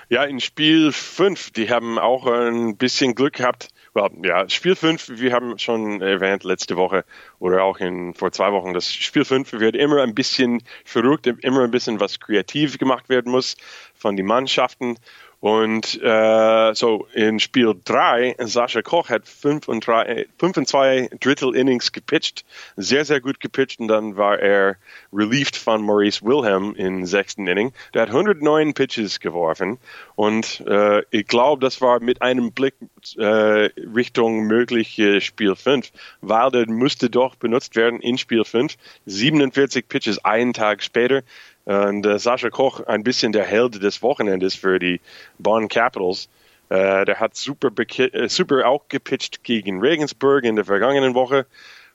Ja, 0.08 0.24
in 0.24 0.40
Spiel 0.40 0.90
5, 0.92 1.52
die 1.52 1.70
haben 1.70 1.98
auch 1.98 2.26
ein 2.26 2.76
bisschen 2.76 3.14
Glück 3.14 3.34
gehabt 3.34 3.68
well, 3.96 4.10
ja, 4.22 4.48
Spiel 4.48 4.76
5, 4.76 5.18
wir 5.18 5.32
haben 5.32 5.58
schon 5.58 6.00
erwähnt 6.02 6.44
letzte 6.44 6.76
Woche 6.76 7.04
oder 7.38 7.64
auch 7.64 7.78
in, 7.78 8.14
vor 8.14 8.30
zwei 8.30 8.52
Wochen, 8.52 8.74
das 8.74 8.92
Spiel 8.92 9.24
5 9.24 9.54
wird 9.54 9.74
immer 9.74 10.02
ein 10.02 10.14
bisschen 10.14 10.62
verrückt, 10.84 11.26
immer 11.26 11.64
ein 11.64 11.70
bisschen 11.70 11.98
was 11.98 12.20
kreativ 12.20 12.78
gemacht 12.78 13.08
werden 13.08 13.32
muss 13.32 13.56
von 13.94 14.16
den 14.16 14.26
Mannschaften. 14.26 14.96
Und 15.40 16.00
äh, 16.02 16.74
so 16.74 17.06
in 17.12 17.40
Spiel 17.40 17.74
3, 17.84 18.36
Sascha 18.40 18.82
Koch 18.82 19.10
hat 19.10 19.28
5 19.28 19.68
und, 19.68 19.86
drei, 19.86 20.26
fünf 20.38 20.56
und 20.56 20.66
zwei 20.66 21.10
Drittel 21.20 21.54
Innings 21.54 21.92
gepitcht, 21.92 22.44
sehr, 22.76 23.04
sehr 23.04 23.20
gut 23.20 23.38
gepitcht. 23.40 23.78
Und 23.80 23.88
dann 23.88 24.16
war 24.16 24.38
er 24.38 24.76
relieved 25.12 25.56
von 25.56 25.82
Maurice 25.82 26.24
Wilhelm 26.24 26.74
im 26.74 27.04
sechsten 27.04 27.46
Inning. 27.46 27.72
Der 27.92 28.02
hat 28.02 28.08
109 28.08 28.74
Pitches 28.74 29.20
geworfen. 29.20 29.78
Und 30.14 30.64
äh, 30.66 31.02
ich 31.10 31.26
glaube, 31.26 31.60
das 31.62 31.80
war 31.80 32.00
mit 32.00 32.22
einem 32.22 32.52
Blick 32.52 32.74
äh, 33.18 33.70
Richtung 33.94 34.46
mögliche 34.46 35.20
Spiel 35.20 35.54
5, 35.54 35.92
weil 36.22 36.50
der 36.50 36.66
musste 36.68 37.10
doch 37.10 37.36
benutzt 37.36 37.76
werden 37.76 38.00
in 38.00 38.16
Spiel 38.16 38.44
5. 38.44 38.76
47 39.04 39.86
Pitches 39.88 40.24
einen 40.24 40.54
Tag 40.54 40.82
später 40.82 41.22
und 41.66 42.06
äh, 42.06 42.18
Sascha 42.18 42.48
Koch, 42.48 42.80
ein 42.80 43.02
bisschen 43.02 43.32
der 43.32 43.44
Held 43.44 43.82
des 43.82 44.00
Wochenendes 44.00 44.54
für 44.54 44.78
die 44.78 45.00
Bonn 45.38 45.68
Capitals. 45.68 46.28
Äh, 46.68 47.04
der 47.04 47.20
hat 47.20 47.36
super, 47.36 47.70
äh, 47.98 48.28
super 48.28 48.66
auch 48.68 48.88
gepitcht 48.88 49.42
gegen 49.42 49.80
Regensburg 49.80 50.44
in 50.44 50.56
der 50.56 50.64
vergangenen 50.64 51.14
Woche. 51.14 51.46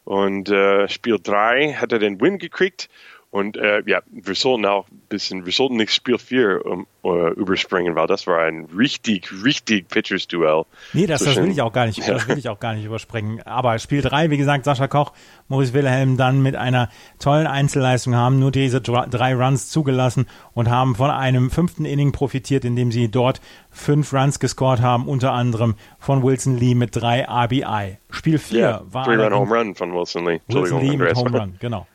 Und 0.04 0.50
äh, 0.50 0.90
Spiel 0.90 1.20
3 1.22 1.76
hat 1.76 1.94
er 1.94 2.00
den 2.00 2.20
Win 2.20 2.38
gekriegt. 2.38 2.90
Und 3.32 3.56
äh, 3.56 3.82
ja, 3.86 4.02
wir 4.12 4.36
sollten 4.36 4.66
auch 4.66 4.90
ein 4.90 5.04
bisschen, 5.08 5.46
wir 5.46 5.54
sollten 5.54 5.78
nicht 5.78 5.94
Spiel 5.94 6.18
4 6.18 6.66
um, 6.66 6.86
uh, 7.02 7.30
überspringen, 7.30 7.96
weil 7.96 8.06
das 8.06 8.28
war 8.28 8.40
ein 8.40 8.68
richtig, 8.78 9.32
richtig 9.46 9.88
Pitchers-Duell. 9.88 10.66
Nee, 10.92 11.08
das, 11.08 11.24
das 11.24 11.38
will 11.38 11.50
ich 11.50 11.62
auch 11.62 11.72
gar 11.72 11.86
nicht, 11.86 12.06
das 12.06 12.28
will 12.28 12.38
ich 12.38 12.50
auch 12.50 12.60
gar 12.60 12.74
nicht 12.74 12.84
überspringen. 12.84 13.42
Aber 13.44 13.80
Spiel 13.80 14.02
3, 14.02 14.32
wie 14.32 14.38
gesagt, 14.38 14.66
Sascha 14.66 14.90
Koch, 14.90 15.14
Maurice 15.48 15.74
Wilhelm 15.74 16.18
dann 16.18 16.42
mit 16.42 16.58
einer 16.58 16.90
tollen 17.20 17.48
Einzelleistung 17.48 18.16
haben 18.16 18.38
nur 18.38 18.52
diese 18.52 18.82
drei 18.82 19.34
Runs 19.34 19.70
zugelassen 19.70 20.28
und 20.54 20.70
haben 20.70 20.96
von 20.96 21.10
einem 21.10 21.52
fünften 21.52 21.86
Inning 21.86 22.12
profitiert, 22.12 22.66
indem 22.66 22.92
sie 22.92 23.10
dort 23.10 23.40
fünf 23.70 24.12
Runs 24.12 24.42
gescored 24.42 24.82
haben, 24.82 25.08
unter 25.08 25.32
anderem 25.32 25.76
von 26.00 26.22
Wilson 26.22 26.58
Lee 26.58 26.76
mit 26.76 26.98
drei 26.98 27.26
RBI. 27.26 27.98
Spiel 28.10 28.40
4 28.40 28.60
yeah, 28.60 28.82
war. 28.92 29.06
Three-Run 29.06 29.34
Home 29.34 29.58
Run 29.58 29.76
von 29.76 29.94
Wilson 29.94 30.26
Lee. 30.26 30.42
Wilson 30.50 30.82
Lee 30.82 30.98
mit 30.98 31.16
Home 31.16 31.40
Run, 31.40 31.56
genau. 31.58 31.88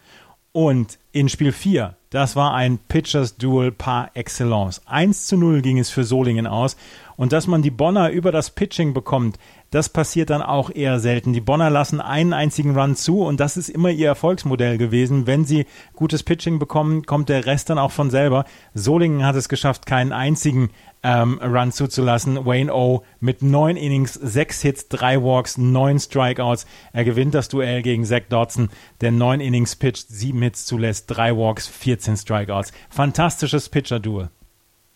Und 0.56 0.98
in 1.12 1.28
Spiel 1.28 1.52
4, 1.52 1.96
das 2.08 2.34
war 2.34 2.54
ein 2.54 2.78
Pitchers 2.78 3.36
Duel 3.36 3.72
par 3.72 4.12
excellence. 4.14 4.80
1 4.86 5.26
zu 5.26 5.36
0 5.36 5.60
ging 5.60 5.78
es 5.78 5.90
für 5.90 6.02
Solingen 6.02 6.46
aus. 6.46 6.78
Und 7.16 7.34
dass 7.34 7.46
man 7.46 7.60
die 7.60 7.70
Bonner 7.70 8.08
über 8.08 8.32
das 8.32 8.48
Pitching 8.48 8.94
bekommt, 8.94 9.38
Das 9.76 9.90
passiert 9.90 10.30
dann 10.30 10.40
auch 10.40 10.70
eher 10.74 11.00
selten. 11.00 11.34
Die 11.34 11.42
Bonner 11.42 11.68
lassen 11.68 12.00
einen 12.00 12.32
einzigen 12.32 12.74
Run 12.78 12.96
zu 12.96 13.20
und 13.20 13.40
das 13.40 13.58
ist 13.58 13.68
immer 13.68 13.90
ihr 13.90 14.06
Erfolgsmodell 14.06 14.78
gewesen. 14.78 15.26
Wenn 15.26 15.44
sie 15.44 15.66
gutes 15.94 16.22
Pitching 16.22 16.58
bekommen, 16.58 17.04
kommt 17.04 17.28
der 17.28 17.44
Rest 17.44 17.68
dann 17.68 17.78
auch 17.78 17.90
von 17.90 18.08
selber. 18.08 18.46
Solingen 18.72 19.22
hat 19.22 19.36
es 19.36 19.50
geschafft, 19.50 19.84
keinen 19.84 20.14
einzigen 20.14 20.70
ähm, 21.02 21.38
Run 21.42 21.72
zuzulassen. 21.72 22.46
Wayne 22.46 22.72
O 22.72 23.02
mit 23.20 23.42
neun 23.42 23.76
Innings, 23.76 24.14
sechs 24.14 24.62
Hits, 24.62 24.88
drei 24.88 25.22
Walks, 25.22 25.58
neun 25.58 26.00
Strikeouts. 26.00 26.64
Er 26.94 27.04
gewinnt 27.04 27.34
das 27.34 27.50
Duell 27.50 27.82
gegen 27.82 28.06
Zach 28.06 28.22
Dodson, 28.30 28.70
der 29.02 29.12
neun 29.12 29.40
Innings 29.40 29.76
pitcht, 29.76 30.08
sieben 30.08 30.40
Hits 30.40 30.64
zulässt, 30.64 31.04
drei 31.08 31.36
Walks, 31.36 31.68
14 31.68 32.16
Strikeouts. 32.16 32.72
Fantastisches 32.88 33.68
Pitcher-Duel. 33.68 34.30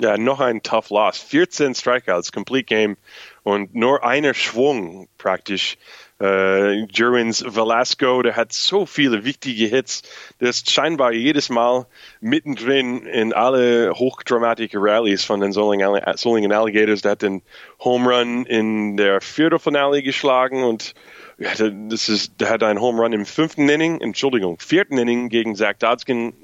Ja, 0.01 0.17
noch 0.17 0.41
ein 0.41 0.63
tough 0.63 0.89
loss. 0.89 1.19
14 1.19 1.75
Strikeouts, 1.75 2.33
Complete 2.33 2.65
Game 2.65 2.97
und 3.43 3.75
nur 3.75 4.03
einer 4.03 4.33
Schwung 4.33 5.09
praktisch 5.19 5.77
äh, 6.21 6.87
Jerwins 6.87 7.45
Velasco, 7.47 8.23
der 8.23 8.37
hat 8.37 8.53
so 8.53 8.87
viele 8.87 9.25
wichtige 9.25 9.67
Hits. 9.67 10.03
Der 10.41 10.51
ist 10.51 10.71
scheinbar 10.71 11.13
jedes 11.13 11.51
Mal 11.51 11.87
mittendrin 12.21 13.07
in 13.07 13.33
alle 13.33 13.93
hochdramatische 13.95 14.79
Rallies 14.79 15.25
von 15.25 15.41
den 15.41 15.53
Solingen 15.53 16.53
Alligators. 16.53 17.03
Der 17.03 17.13
hat 17.13 17.23
den 17.23 17.43
Home 17.83 18.11
Run 18.11 18.47
in 18.47 18.97
der 18.97 19.21
Viertelfinale 19.21 20.03
geschlagen 20.03 20.63
und 20.63 20.95
ja, 21.39 21.51
das 21.57 22.11
ist, 22.11 22.39
der 22.41 22.51
hat 22.51 22.63
einen 22.63 22.81
Home 22.81 23.01
Run 23.01 23.15
im 23.15 23.25
fünften 23.25 23.67
Inning, 23.69 24.01
Entschuldigung, 24.03 24.59
vierten 24.61 24.99
Inning 24.99 25.31
gegen 25.31 25.57
Zach 25.57 25.75
Dodson, 25.79 26.35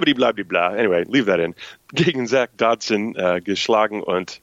bla 0.00 0.32
bla 0.32 0.44
bla 0.44 0.66
anyway, 0.68 1.04
leave 1.08 1.26
that 1.26 1.40
in, 1.40 1.54
gegen 1.92 2.26
Zach 2.26 2.48
Dodson 2.56 3.14
äh, 3.16 3.40
geschlagen 3.40 4.02
und 4.02 4.40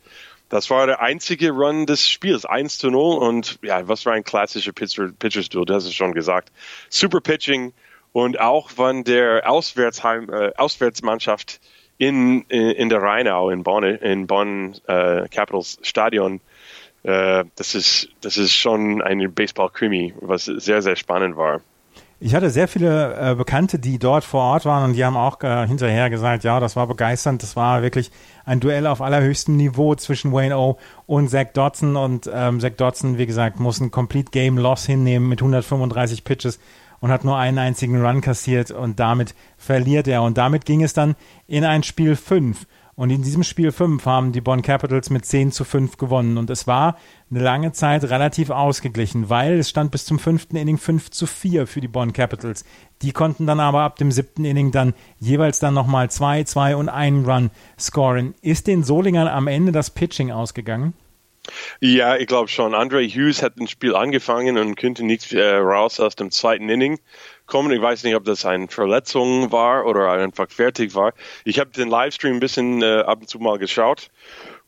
das 0.49 0.69
war 0.69 0.85
der 0.85 1.01
einzige 1.01 1.51
Run 1.51 1.85
des 1.85 2.09
Spiels, 2.09 2.45
1 2.45 2.77
zu 2.77 2.89
0 2.89 3.17
und 3.19 3.59
ja, 3.61 3.87
was 3.87 4.05
war 4.05 4.13
ein 4.13 4.25
klassischer 4.25 4.73
Pitcher, 4.73 5.09
Pitchers 5.17 5.47
Duel, 5.47 5.65
das 5.65 5.85
ist 5.85 5.95
schon 5.95 6.13
gesagt. 6.13 6.51
Super 6.89 7.21
Pitching 7.21 7.71
und 8.11 8.39
auch 8.39 8.69
von 8.69 9.05
der 9.05 9.49
Auswärtsheim, 9.49 10.29
äh, 10.29 10.51
Auswärtsmannschaft 10.57 11.61
in, 11.97 12.41
in, 12.49 12.71
in 12.71 12.89
der 12.89 13.01
Rheinau 13.01 13.49
in 13.49 13.63
Bonn, 13.63 13.83
in 13.83 14.27
Bonn 14.27 14.75
äh, 14.87 15.27
Capitals 15.29 15.79
Stadion. 15.83 16.41
Äh, 17.03 17.45
das 17.55 17.73
ist, 17.75 18.09
das 18.21 18.37
ist 18.37 18.53
schon 18.53 19.01
ein 19.01 19.33
Baseball-Krimi, 19.33 20.15
was 20.19 20.45
sehr, 20.45 20.81
sehr 20.81 20.95
spannend 20.95 21.37
war. 21.37 21.61
Ich 22.23 22.35
hatte 22.35 22.51
sehr 22.51 22.67
viele 22.67 23.31
äh, 23.31 23.33
Bekannte, 23.33 23.79
die 23.79 23.97
dort 23.97 24.23
vor 24.23 24.43
Ort 24.43 24.65
waren 24.65 24.83
und 24.83 24.93
die 24.93 25.03
haben 25.03 25.17
auch 25.17 25.41
äh, 25.41 25.65
hinterher 25.65 26.11
gesagt, 26.11 26.43
ja, 26.43 26.59
das 26.59 26.75
war 26.75 26.85
begeisternd. 26.85 27.41
Das 27.41 27.55
war 27.55 27.81
wirklich 27.81 28.11
ein 28.45 28.59
Duell 28.59 28.85
auf 28.85 29.01
allerhöchstem 29.01 29.57
Niveau 29.57 29.95
zwischen 29.95 30.31
Wayne 30.31 30.55
O 30.55 30.77
und 31.07 31.31
Zach 31.31 31.47
Dodson. 31.51 31.95
Und 31.95 32.29
ähm, 32.31 32.59
Zach 32.59 32.73
Dodson, 32.77 33.17
wie 33.17 33.25
gesagt, 33.25 33.59
muss 33.59 33.79
ein 33.79 33.89
Complete 33.89 34.29
Game 34.29 34.59
Loss 34.59 34.85
hinnehmen 34.85 35.29
mit 35.29 35.41
135 35.41 36.23
Pitches 36.23 36.59
und 36.99 37.09
hat 37.09 37.25
nur 37.25 37.37
einen 37.37 37.57
einzigen 37.57 37.99
Run 38.05 38.21
kassiert 38.21 38.69
und 38.69 38.99
damit 38.99 39.33
verliert 39.57 40.07
er. 40.07 40.21
Und 40.21 40.37
damit 40.37 40.65
ging 40.65 40.83
es 40.83 40.93
dann 40.93 41.15
in 41.47 41.65
ein 41.65 41.81
Spiel 41.81 42.15
5. 42.15 42.67
Und 43.01 43.09
in 43.09 43.23
diesem 43.23 43.41
Spiel 43.41 43.71
5 43.71 44.05
haben 44.05 44.31
die 44.31 44.41
Bonn 44.41 44.61
Capitals 44.61 45.09
mit 45.09 45.25
10 45.25 45.51
zu 45.51 45.63
5 45.63 45.97
gewonnen. 45.97 46.37
Und 46.37 46.51
es 46.51 46.67
war 46.67 46.97
eine 47.31 47.39
lange 47.39 47.71
Zeit 47.71 48.03
relativ 48.03 48.51
ausgeglichen, 48.51 49.27
weil 49.27 49.57
es 49.57 49.71
stand 49.71 49.89
bis 49.89 50.05
zum 50.05 50.19
fünften 50.19 50.55
Inning 50.55 50.77
5 50.77 51.09
zu 51.09 51.25
4 51.25 51.65
für 51.65 51.81
die 51.81 51.87
Bonn 51.87 52.13
Capitals. 52.13 52.63
Die 53.01 53.11
konnten 53.11 53.47
dann 53.47 53.59
aber 53.59 53.81
ab 53.81 53.95
dem 53.95 54.11
siebten 54.11 54.45
Inning 54.45 54.69
dann 54.69 54.93
jeweils 55.17 55.57
dann 55.57 55.73
nochmal 55.73 56.11
2, 56.11 56.43
2 56.43 56.75
und 56.75 56.89
einen 56.89 57.25
Run 57.25 57.49
scoren. 57.79 58.35
Ist 58.43 58.67
den 58.67 58.83
Solingern 58.83 59.27
am 59.27 59.47
Ende 59.47 59.71
das 59.71 59.89
Pitching 59.89 60.29
ausgegangen? 60.29 60.93
Ja, 61.79 62.17
ich 62.17 62.27
glaube 62.27 62.47
schon. 62.47 62.75
Andre 62.75 63.03
Hughes 63.03 63.41
hat 63.41 63.57
ein 63.57 63.67
Spiel 63.67 63.95
angefangen 63.95 64.57
und 64.57 64.75
könnte 64.75 65.03
nicht 65.03 65.33
äh, 65.33 65.55
raus 65.55 65.99
aus 65.99 66.15
dem 66.15 66.29
zweiten 66.29 66.69
Inning 66.69 66.99
kommen. 67.47 67.71
Ich 67.71 67.81
weiß 67.81 68.03
nicht, 68.03 68.15
ob 68.15 68.23
das 68.25 68.45
eine 68.45 68.67
Verletzung 68.67 69.51
war 69.51 69.85
oder 69.85 70.11
einfach 70.11 70.49
fertig 70.49 70.93
war. 70.93 71.13
Ich 71.43 71.59
habe 71.59 71.71
den 71.71 71.89
Livestream 71.89 72.35
ein 72.35 72.39
bisschen 72.39 72.83
äh, 72.83 72.99
ab 72.99 73.21
und 73.21 73.27
zu 73.27 73.39
mal 73.39 73.57
geschaut 73.57 74.09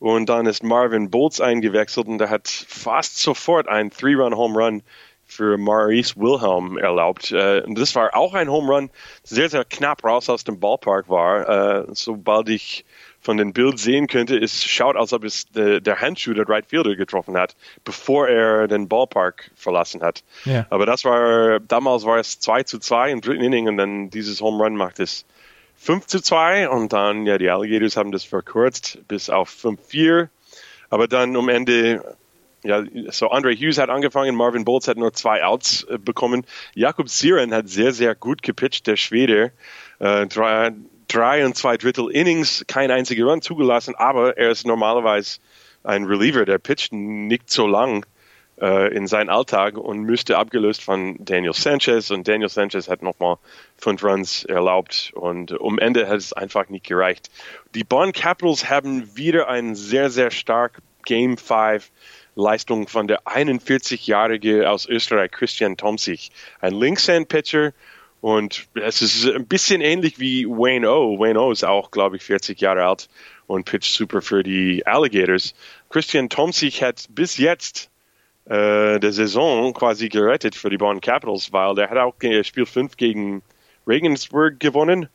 und 0.00 0.28
dann 0.28 0.46
ist 0.46 0.64
Marvin 0.64 1.10
Bolts 1.10 1.40
eingewechselt 1.40 2.08
und 2.08 2.18
der 2.18 2.30
hat 2.30 2.48
fast 2.48 3.18
sofort 3.18 3.68
einen 3.68 3.90
Three-Run-Home-Run 3.90 4.82
für 5.26 5.56
Maurice 5.56 6.16
Wilhelm 6.16 6.76
erlaubt. 6.76 7.32
Äh, 7.32 7.62
und 7.62 7.78
das 7.78 7.94
war 7.94 8.14
auch 8.14 8.34
ein 8.34 8.50
Home 8.50 8.72
Run, 8.72 8.90
sehr, 9.22 9.48
sehr 9.48 9.64
knapp 9.64 10.04
raus 10.04 10.28
aus 10.28 10.44
dem 10.44 10.60
Ballpark 10.60 11.08
war. 11.08 11.48
Äh, 11.48 11.86
sobald 11.92 12.48
ich 12.48 12.84
von 13.24 13.38
dem 13.38 13.54
Bild 13.54 13.78
sehen 13.78 14.06
könnte, 14.06 14.36
es 14.36 14.62
schaut, 14.62 14.96
als 14.96 15.12
ob 15.14 15.24
es 15.24 15.50
de, 15.50 15.80
der 15.80 16.00
Handschuh 16.00 16.34
der 16.34 16.46
Right 16.48 16.66
Fielder 16.66 16.94
getroffen 16.94 17.36
hat, 17.36 17.56
bevor 17.82 18.28
er 18.28 18.68
den 18.68 18.86
Ballpark 18.86 19.50
verlassen 19.56 20.02
hat. 20.02 20.22
Yeah. 20.46 20.66
Aber 20.68 20.84
das 20.84 21.04
war, 21.04 21.58
damals 21.58 22.04
war 22.04 22.18
es 22.18 22.38
2 22.38 22.64
zu 22.64 22.78
2 22.78 23.10
im 23.10 23.20
dritten 23.22 23.42
Inning 23.42 23.68
und 23.68 23.78
dann 23.78 24.10
dieses 24.10 24.42
Home 24.42 24.62
Run 24.62 24.76
macht 24.76 25.00
es 25.00 25.24
5 25.76 26.06
zu 26.06 26.20
2 26.20 26.68
und 26.68 26.92
dann, 26.92 27.24
ja, 27.24 27.38
die 27.38 27.48
Alligators 27.48 27.96
haben 27.96 28.12
das 28.12 28.24
verkürzt 28.24 28.98
bis 29.08 29.30
auf 29.30 29.50
5-4. 29.50 30.28
Aber 30.90 31.08
dann 31.08 31.36
um 31.36 31.48
Ende, 31.48 32.04
ja, 32.62 32.84
so 33.08 33.30
Andre 33.30 33.54
Hughes 33.54 33.78
hat 33.78 33.88
angefangen, 33.88 34.36
Marvin 34.36 34.64
Bolts 34.64 34.86
hat 34.86 34.98
nur 34.98 35.14
zwei 35.14 35.44
Outs 35.44 35.84
äh, 35.84 35.98
bekommen. 35.98 36.46
Jakob 36.74 37.08
Siren 37.08 37.54
hat 37.54 37.68
sehr, 37.68 37.92
sehr 37.92 38.14
gut 38.14 38.42
gepitcht, 38.42 38.86
der 38.86 38.96
Schwede. 38.96 39.52
Äh, 39.98 40.26
drei, 40.26 40.72
drei 41.14 41.46
und 41.46 41.56
zwei 41.56 41.76
Drittel 41.76 42.10
Innings, 42.10 42.64
kein 42.66 42.90
einziger 42.90 43.26
Run 43.26 43.40
zugelassen, 43.40 43.94
aber 43.94 44.36
er 44.36 44.50
ist 44.50 44.66
normalerweise 44.66 45.38
ein 45.84 46.04
Reliever, 46.04 46.44
der 46.44 46.58
pitcht 46.58 46.92
nicht 46.92 47.50
so 47.50 47.66
lang 47.66 48.04
äh, 48.60 48.92
in 48.94 49.06
seinen 49.06 49.30
Alltag 49.30 49.76
und 49.76 50.02
müsste 50.02 50.38
abgelöst 50.38 50.82
von 50.82 51.16
Daniel 51.24 51.52
Sanchez 51.52 52.10
und 52.10 52.26
Daniel 52.26 52.48
Sanchez 52.48 52.88
hat 52.88 53.02
nochmal 53.02 53.36
fünf 53.76 54.02
Runs 54.02 54.44
erlaubt 54.44 55.12
und 55.14 55.52
um 55.52 55.78
Ende 55.78 56.08
hat 56.08 56.18
es 56.18 56.32
einfach 56.32 56.68
nicht 56.68 56.86
gereicht. 56.86 57.30
Die 57.74 57.84
Bonn 57.84 58.12
Capitals 58.12 58.68
haben 58.68 59.16
wieder 59.16 59.48
ein 59.48 59.76
sehr, 59.76 60.10
sehr 60.10 60.30
stark 60.30 60.78
Game 61.04 61.36
5 61.36 61.90
Leistung 62.34 62.88
von 62.88 63.06
der 63.06 63.22
41-jährige 63.22 64.68
aus 64.68 64.86
Österreich 64.86 65.30
Christian 65.30 65.76
Tomsich, 65.76 66.32
ein 66.60 66.74
Linkshand-Pitcher, 66.74 67.72
und 68.24 68.68
es 68.72 69.02
ist 69.02 69.26
ein 69.26 69.46
bisschen 69.46 69.82
ähnlich 69.82 70.18
wie 70.18 70.46
Wayne 70.46 70.90
O. 70.90 71.18
Wayne 71.18 71.38
O 71.38 71.52
ist 71.52 71.62
auch, 71.62 71.90
glaube 71.90 72.16
ich, 72.16 72.22
40 72.22 72.58
Jahre 72.58 72.86
alt 72.86 73.10
und 73.46 73.66
pitcht 73.66 73.92
super 73.92 74.22
für 74.22 74.42
die 74.42 74.86
Alligators. 74.86 75.54
Christian 75.90 76.30
Tomsich 76.30 76.82
hat 76.82 77.04
bis 77.10 77.36
jetzt 77.36 77.90
äh, 78.46 78.98
der 78.98 79.12
Saison 79.12 79.74
quasi 79.74 80.08
gerettet 80.08 80.54
für 80.54 80.70
die 80.70 80.78
Bonn 80.78 81.02
Capitals, 81.02 81.52
weil 81.52 81.74
der 81.74 81.90
hat 81.90 81.98
auch 81.98 82.14
Spiel 82.44 82.64
5 82.64 82.96
gegen 82.96 83.42
Regensburg 83.86 84.58
gewonnen 84.58 85.10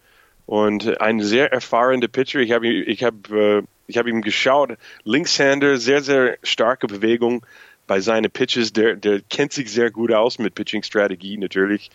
und 0.45 1.01
ein 1.01 1.19
sehr 1.19 1.51
erfahrener 1.51 2.09
Pitcher. 2.09 2.41
Ich 2.41 2.51
habe 2.51 2.67
ich 2.67 3.03
hab, 3.03 3.31
äh, 3.31 3.63
hab 3.91 4.05
ihm 4.05 4.21
geschaut, 4.21 4.77
Linkshänder, 5.03 5.77
sehr, 5.77 6.03
sehr 6.03 6.37
starke 6.43 6.85
Bewegung 6.85 7.43
bei 7.87 8.01
seinen 8.01 8.29
Pitches. 8.29 8.71
Der, 8.71 8.97
der 8.97 9.21
kennt 9.31 9.51
sich 9.51 9.71
sehr 9.71 9.89
gut 9.89 10.13
aus 10.13 10.37
mit 10.37 10.53
Pitching-Strategie 10.53 11.39
natürlich 11.39 11.89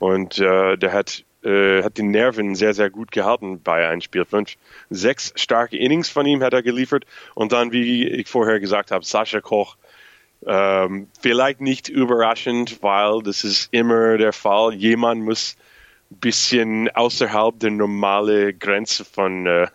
und 0.00 0.38
äh, 0.38 0.76
der 0.78 0.92
hat, 0.92 1.24
äh, 1.44 1.82
hat 1.84 1.98
die 1.98 2.02
Nerven 2.02 2.54
sehr, 2.54 2.72
sehr 2.72 2.88
gut 2.90 3.12
gehalten 3.12 3.62
bei 3.62 3.86
einem 3.86 4.00
Spiel 4.00 4.24
5. 4.24 4.56
Sechs 4.88 5.32
starke 5.36 5.76
Innings 5.76 6.08
von 6.08 6.26
ihm 6.26 6.42
hat 6.42 6.54
er 6.54 6.62
geliefert. 6.62 7.04
Und 7.34 7.52
dann, 7.52 7.70
wie 7.70 8.08
ich 8.08 8.26
vorher 8.26 8.58
gesagt 8.60 8.90
habe, 8.90 9.04
Sascha 9.04 9.42
Koch, 9.42 9.76
ähm, 10.46 11.08
vielleicht 11.20 11.60
nicht 11.60 11.90
überraschend, 11.90 12.82
weil 12.82 13.22
das 13.22 13.44
ist 13.44 13.68
immer 13.72 14.16
der 14.16 14.32
Fall. 14.32 14.72
Jemand 14.72 15.22
muss 15.22 15.56
bisschen 16.08 16.88
außerhalb 16.88 17.60
der 17.60 17.70
normalen 17.70 18.58
Grenze 18.58 19.04
von 19.04 19.46
äh, 19.46 19.68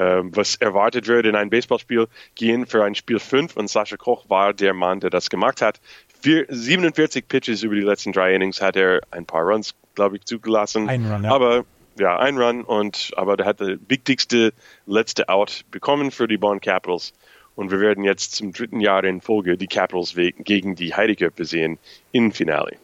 was 0.00 0.56
erwartet 0.56 1.08
wird 1.08 1.26
in 1.26 1.36
einem 1.36 1.50
Baseballspiel 1.50 2.06
gehen 2.34 2.66
für 2.66 2.84
ein 2.84 2.94
Spiel 2.94 3.18
5 3.18 3.56
und 3.56 3.68
Sascha 3.68 3.96
Koch 3.96 4.28
war 4.28 4.54
der 4.54 4.72
Mann, 4.72 5.00
der 5.00 5.10
das 5.10 5.30
gemacht 5.30 5.60
hat 5.60 5.80
vier, 6.20 6.46
47 6.48 7.26
Pitches 7.26 7.62
über 7.62 7.74
die 7.74 7.80
letzten 7.80 8.12
drei 8.12 8.34
Innings 8.34 8.60
hat 8.60 8.76
er 8.76 9.00
ein 9.10 9.26
paar 9.26 9.42
Runs, 9.42 9.74
glaube 9.94 10.16
ich, 10.16 10.24
zugelassen. 10.24 10.88
Ein 10.88 11.10
Run, 11.10 11.24
ja. 11.24 11.30
Aber 11.30 11.64
ja, 11.98 12.18
ein 12.18 12.38
Run 12.38 12.62
und 12.62 13.12
aber 13.16 13.36
der 13.36 13.46
hat 13.46 13.60
das 13.60 13.78
wichtigste 13.88 14.52
letzte 14.86 15.28
Out 15.28 15.64
bekommen 15.70 16.10
für 16.10 16.28
die 16.28 16.36
Bonn 16.36 16.60
Capitals. 16.60 17.12
Und 17.56 17.70
wir 17.70 17.80
werden 17.80 18.04
jetzt 18.04 18.36
zum 18.36 18.52
dritten 18.52 18.80
Jahr 18.80 19.04
in 19.04 19.20
Folge 19.20 19.56
die 19.56 19.66
Capitals 19.66 20.14
gegen 20.14 20.76
die 20.76 20.94
Heideköpfe 20.94 21.44
sehen 21.44 21.78
im 22.12 22.32
Finale. 22.32 22.76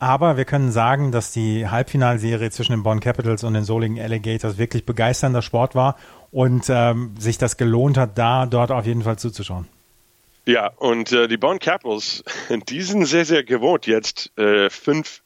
Aber 0.00 0.38
wir 0.38 0.46
können 0.46 0.72
sagen, 0.72 1.12
dass 1.12 1.30
die 1.30 1.68
Halbfinalserie 1.68 2.50
zwischen 2.50 2.72
den 2.72 2.82
Bonn 2.82 3.00
Capitals 3.00 3.44
und 3.44 3.52
den 3.52 3.64
Solingen 3.64 4.02
Alligators 4.02 4.56
wirklich 4.56 4.86
begeisternder 4.86 5.42
Sport 5.42 5.74
war 5.74 5.96
und 6.32 6.64
ähm, 6.70 7.14
sich 7.18 7.36
das 7.36 7.58
gelohnt 7.58 7.98
hat, 7.98 8.16
da 8.16 8.46
dort 8.46 8.70
auf 8.70 8.86
jeden 8.86 9.02
Fall 9.02 9.18
zuzuschauen. 9.18 9.68
Ja, 10.46 10.68
und 10.78 11.12
äh, 11.12 11.28
die 11.28 11.36
Bonn 11.36 11.58
Capitals, 11.58 12.24
die 12.68 12.80
sind 12.80 13.04
sehr, 13.04 13.26
sehr 13.26 13.44
gewohnt, 13.44 13.86
jetzt 13.86 14.36
äh, 14.38 14.70
fünf 14.70 15.20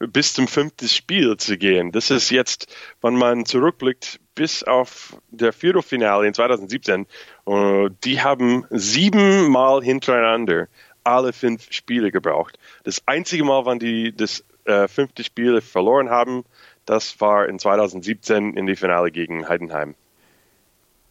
bis 0.00 0.34
zum 0.34 0.48
fünften 0.48 0.88
Spiel 0.88 1.36
zu 1.38 1.56
gehen. 1.56 1.90
Das 1.92 2.10
ist 2.10 2.30
jetzt, 2.30 2.74
wenn 3.02 3.14
man 3.16 3.46
zurückblickt, 3.46 4.20
bis 4.34 4.62
auf 4.62 5.16
der 5.30 5.52
Viertelfinale 5.52 6.26
in 6.26 6.34
2017. 6.34 7.06
Uh, 7.46 7.88
die 8.04 8.22
haben 8.22 8.64
siebenmal 8.70 9.82
hintereinander 9.82 10.68
alle 11.04 11.32
fünf 11.32 11.72
Spiele 11.72 12.10
gebraucht. 12.10 12.58
Das 12.84 13.02
einzige 13.06 13.44
Mal, 13.44 13.64
wann 13.64 13.78
die 13.78 14.14
das 14.14 14.44
äh, 14.64 14.88
fünfte 14.88 15.24
Spiel 15.24 15.60
verloren 15.60 16.10
haben, 16.10 16.44
das 16.86 17.20
war 17.20 17.48
in 17.48 17.58
2017 17.58 18.54
in 18.54 18.66
die 18.66 18.76
Finale 18.76 19.10
gegen 19.10 19.48
Heidenheim. 19.48 19.94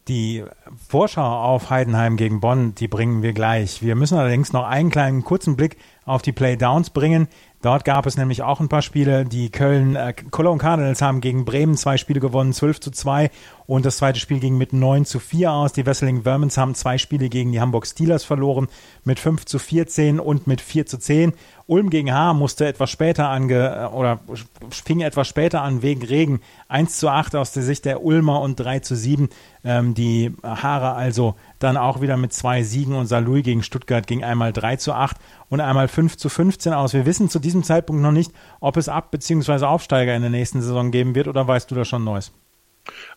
Die 0.08 0.44
Vorschau 0.88 1.22
auf 1.22 1.70
Heidenheim 1.70 2.16
gegen 2.16 2.40
Bonn, 2.40 2.74
die 2.74 2.88
bringen 2.88 3.22
wir 3.22 3.32
gleich. 3.32 3.82
Wir 3.82 3.94
müssen 3.94 4.18
allerdings 4.18 4.52
noch 4.52 4.66
einen 4.66 4.90
kleinen 4.90 5.22
kurzen 5.22 5.56
Blick 5.56 5.76
auf 6.10 6.22
die 6.22 6.32
Playdowns 6.32 6.90
bringen. 6.90 7.28
Dort 7.62 7.84
gab 7.84 8.06
es 8.06 8.16
nämlich 8.16 8.42
auch 8.42 8.60
ein 8.60 8.70
paar 8.70 8.80
Spiele. 8.80 9.26
Die 9.26 9.50
Köln 9.50 9.94
äh, 9.94 10.14
Cologne 10.30 10.58
Cardinals 10.60 11.02
haben 11.02 11.20
gegen 11.20 11.44
Bremen 11.44 11.76
zwei 11.76 11.98
Spiele 11.98 12.18
gewonnen, 12.18 12.54
12 12.54 12.80
zu 12.80 12.90
2 12.90 13.30
und 13.66 13.84
das 13.84 13.98
zweite 13.98 14.18
Spiel 14.18 14.40
ging 14.40 14.56
mit 14.56 14.72
9 14.72 15.04
zu 15.04 15.18
4 15.18 15.52
aus. 15.52 15.72
Die 15.74 15.84
Wesseling 15.84 16.22
Vermins 16.22 16.56
haben 16.56 16.74
zwei 16.74 16.96
Spiele 16.96 17.28
gegen 17.28 17.52
die 17.52 17.60
Hamburg 17.60 17.86
Steelers 17.86 18.24
verloren 18.24 18.68
mit 19.04 19.20
5 19.20 19.44
zu 19.44 19.58
14 19.58 20.20
und 20.20 20.46
mit 20.46 20.62
4 20.62 20.86
zu 20.86 20.98
10. 20.98 21.34
Ulm 21.70 21.88
gegen 21.88 22.12
Haar 22.12 22.34
musste 22.34 22.66
etwas 22.66 22.90
später 22.90 23.28
ange 23.28 23.90
oder 23.90 24.18
fing 24.70 25.02
etwas 25.02 25.28
später 25.28 25.62
an 25.62 25.82
wegen 25.82 26.02
Regen. 26.04 26.40
1 26.68 26.98
zu 26.98 27.08
8 27.08 27.36
aus 27.36 27.52
der 27.52 27.62
Sicht 27.62 27.84
der 27.84 28.02
Ulmer 28.02 28.40
und 28.40 28.58
3 28.58 28.80
zu 28.80 28.96
7. 28.96 29.28
Ähm, 29.62 29.94
die 29.94 30.34
Haare 30.42 30.94
also 30.94 31.36
dann 31.60 31.76
auch 31.76 32.00
wieder 32.00 32.16
mit 32.16 32.32
zwei 32.32 32.64
Siegen 32.64 32.96
und 32.96 33.06
Salui 33.06 33.42
gegen 33.42 33.62
Stuttgart 33.62 34.08
ging 34.08 34.24
einmal 34.24 34.52
3 34.52 34.76
zu 34.76 34.92
8 34.94 35.16
und 35.48 35.60
einmal 35.60 35.86
5 35.86 36.16
zu 36.16 36.28
15 36.28 36.72
aus. 36.72 36.92
Wir 36.92 37.06
wissen 37.06 37.28
zu 37.30 37.38
diesem 37.38 37.62
Zeitpunkt 37.62 38.02
noch 38.02 38.10
nicht, 38.10 38.32
ob 38.58 38.76
es 38.76 38.88
Ab- 38.88 39.12
bzw. 39.12 39.64
Aufsteiger 39.64 40.16
in 40.16 40.22
der 40.22 40.30
nächsten 40.32 40.62
Saison 40.62 40.90
geben 40.90 41.14
wird 41.14 41.28
oder 41.28 41.46
weißt 41.46 41.70
du 41.70 41.76
da 41.76 41.84
schon 41.84 42.02
Neues? 42.02 42.32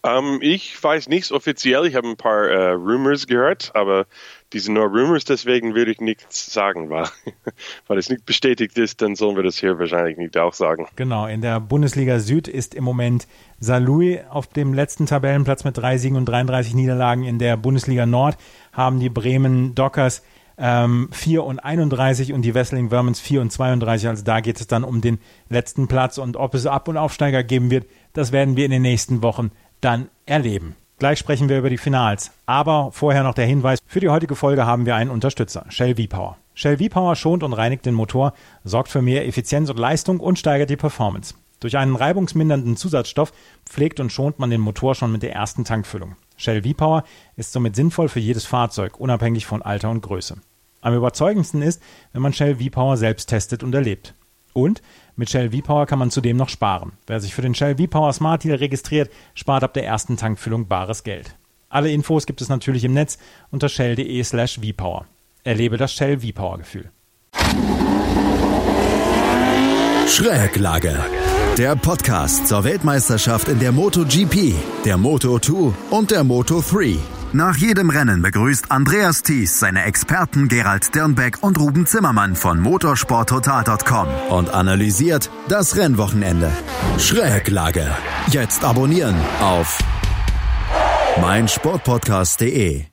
Um, 0.01 0.11
ähm, 0.11 0.39
ich 0.41 0.81
weiß 0.81 1.07
nichts 1.07 1.31
offiziell. 1.31 1.85
Ich 1.85 1.95
habe 1.95 2.07
ein 2.07 2.17
paar 2.17 2.47
äh, 2.47 2.71
Rumors 2.71 3.27
gehört, 3.27 3.71
aber 3.73 4.05
die 4.53 4.59
sind 4.59 4.75
nur 4.75 4.85
Rumors, 4.85 5.25
deswegen 5.25 5.73
würde 5.73 5.91
ich 5.91 5.99
nichts 5.99 6.53
sagen, 6.53 6.89
weil, 6.89 7.07
weil 7.87 7.97
es 7.97 8.09
nicht 8.09 8.25
bestätigt 8.25 8.77
ist, 8.77 9.01
dann 9.01 9.15
sollen 9.15 9.35
wir 9.35 9.43
das 9.43 9.57
hier 9.57 9.79
wahrscheinlich 9.79 10.17
nicht 10.17 10.37
auch 10.37 10.53
sagen. 10.53 10.87
Genau, 10.95 11.25
in 11.25 11.41
der 11.41 11.59
Bundesliga 11.59 12.19
Süd 12.19 12.47
ist 12.47 12.75
im 12.75 12.83
Moment 12.83 13.27
Salui 13.59 14.19
auf 14.29 14.47
dem 14.47 14.73
letzten 14.73 15.05
Tabellenplatz 15.05 15.63
mit 15.63 15.77
drei 15.77 15.97
Siegen 15.97 16.17
und 16.17 16.25
33 16.25 16.75
Niederlagen. 16.75 17.23
In 17.23 17.39
der 17.39 17.57
Bundesliga 17.57 18.05
Nord 18.05 18.37
haben 18.71 18.99
die 18.99 19.09
Bremen 19.09 19.73
Dockers 19.73 20.21
ähm, 20.57 21.09
4 21.11 21.43
und 21.43 21.59
31 21.59 22.33
und 22.33 22.43
die 22.43 22.53
Wessling 22.53 22.89
Vermons 22.89 23.19
4 23.19 23.41
und 23.41 23.51
32. 23.51 24.07
Also 24.07 24.23
da 24.23 24.39
geht 24.39 24.59
es 24.59 24.67
dann 24.67 24.83
um 24.83 25.01
den 25.01 25.19
letzten 25.49 25.87
Platz 25.87 26.17
und 26.17 26.37
ob 26.37 26.53
es 26.53 26.65
Ab- 26.65 26.87
und 26.87 26.97
Aufsteiger 26.97 27.43
geben 27.43 27.71
wird, 27.71 27.87
das 28.13 28.31
werden 28.31 28.55
wir 28.55 28.65
in 28.65 28.71
den 28.71 28.83
nächsten 28.83 29.23
Wochen 29.23 29.51
dann 29.83 30.09
erleben. 30.25 30.75
Gleich 30.99 31.19
sprechen 31.19 31.49
wir 31.49 31.57
über 31.57 31.69
die 31.69 31.77
Finals. 31.77 32.31
Aber 32.45 32.91
vorher 32.91 33.23
noch 33.23 33.33
der 33.33 33.45
Hinweis, 33.45 33.79
für 33.85 33.99
die 33.99 34.09
heutige 34.09 34.35
Folge 34.35 34.65
haben 34.65 34.85
wir 34.85 34.95
einen 34.95 35.09
Unterstützer, 35.09 35.65
Shell 35.69 35.95
V-Power. 35.95 36.37
Shell 36.53 36.77
V-Power 36.77 37.15
schont 37.15 37.43
und 37.43 37.53
reinigt 37.53 37.85
den 37.85 37.95
Motor, 37.95 38.33
sorgt 38.63 38.89
für 38.89 39.01
mehr 39.01 39.27
Effizienz 39.27 39.69
und 39.69 39.79
Leistung 39.79 40.19
und 40.19 40.39
steigert 40.39 40.69
die 40.69 40.77
Performance. 40.77 41.33
Durch 41.59 41.77
einen 41.77 41.95
reibungsmindernden 41.95 42.77
Zusatzstoff 42.77 43.33
pflegt 43.65 43.99
und 43.99 44.11
schont 44.11 44.37
man 44.39 44.49
den 44.49 44.61
Motor 44.61 44.95
schon 44.95 45.11
mit 45.11 45.23
der 45.23 45.33
ersten 45.33 45.65
Tankfüllung. 45.65 46.15
Shell 46.37 46.63
V-Power 46.63 47.03
ist 47.35 47.53
somit 47.53 47.75
sinnvoll 47.75 48.09
für 48.09 48.19
jedes 48.19 48.45
Fahrzeug, 48.45 48.99
unabhängig 48.99 49.45
von 49.45 49.61
Alter 49.61 49.89
und 49.89 50.01
Größe. 50.01 50.37
Am 50.81 50.93
überzeugendsten 50.93 51.61
ist, 51.61 51.81
wenn 52.11 52.21
man 52.21 52.33
Shell 52.33 52.57
V-Power 52.57 52.97
selbst 52.97 53.27
testet 53.27 53.63
und 53.63 53.73
erlebt. 53.73 54.13
Und 54.53 54.81
mit 55.15 55.29
Shell 55.29 55.51
V-Power 55.51 55.85
kann 55.85 55.99
man 55.99 56.11
zudem 56.11 56.37
noch 56.37 56.49
sparen. 56.49 56.93
Wer 57.07 57.19
sich 57.19 57.33
für 57.33 57.41
den 57.41 57.55
Shell 57.55 57.77
V-Power 57.77 58.13
Smart 58.13 58.43
Deal 58.43 58.55
registriert, 58.55 59.11
spart 59.33 59.63
ab 59.63 59.73
der 59.73 59.85
ersten 59.85 60.17
Tankfüllung 60.17 60.67
bares 60.67 61.03
Geld. 61.03 61.35
Alle 61.69 61.91
Infos 61.91 62.25
gibt 62.25 62.41
es 62.41 62.49
natürlich 62.49 62.83
im 62.83 62.93
Netz 62.93 63.17
unter 63.49 63.67
shell.de 63.69 64.23
slash 64.23 64.59
vpower. 64.59 65.05
Erlebe 65.43 65.77
das 65.77 65.93
Shell 65.93 66.19
V-Power 66.19 66.59
Gefühl. 66.59 66.91
Schräglage. 70.07 70.95
Der 71.57 71.75
Podcast 71.75 72.47
zur 72.47 72.63
Weltmeisterschaft 72.63 73.47
in 73.47 73.59
der 73.59 73.71
MotoGP, 73.71 74.53
der 74.85 74.97
Moto2 74.97 75.73
und 75.91 76.11
der 76.11 76.23
Moto3. 76.23 76.97
Nach 77.35 77.57
jedem 77.57 77.89
Rennen 77.89 78.21
begrüßt 78.21 78.69
Andreas 78.69 79.23
Thies 79.23 79.57
seine 79.59 79.85
Experten 79.85 80.49
Gerald 80.49 80.93
Dirnbeck 80.93 81.41
und 81.41 81.59
Ruben 81.59 81.87
Zimmermann 81.87 82.35
von 82.35 82.59
motorsporttotal.com 82.59 84.07
und 84.29 84.53
analysiert 84.53 85.31
das 85.49 85.75
Rennwochenende. 85.75 86.51
Schräglage. 86.99 87.87
Jetzt 88.27 88.63
abonnieren 88.63 89.15
auf 89.41 89.79
meinsportpodcast.de. 91.19 92.85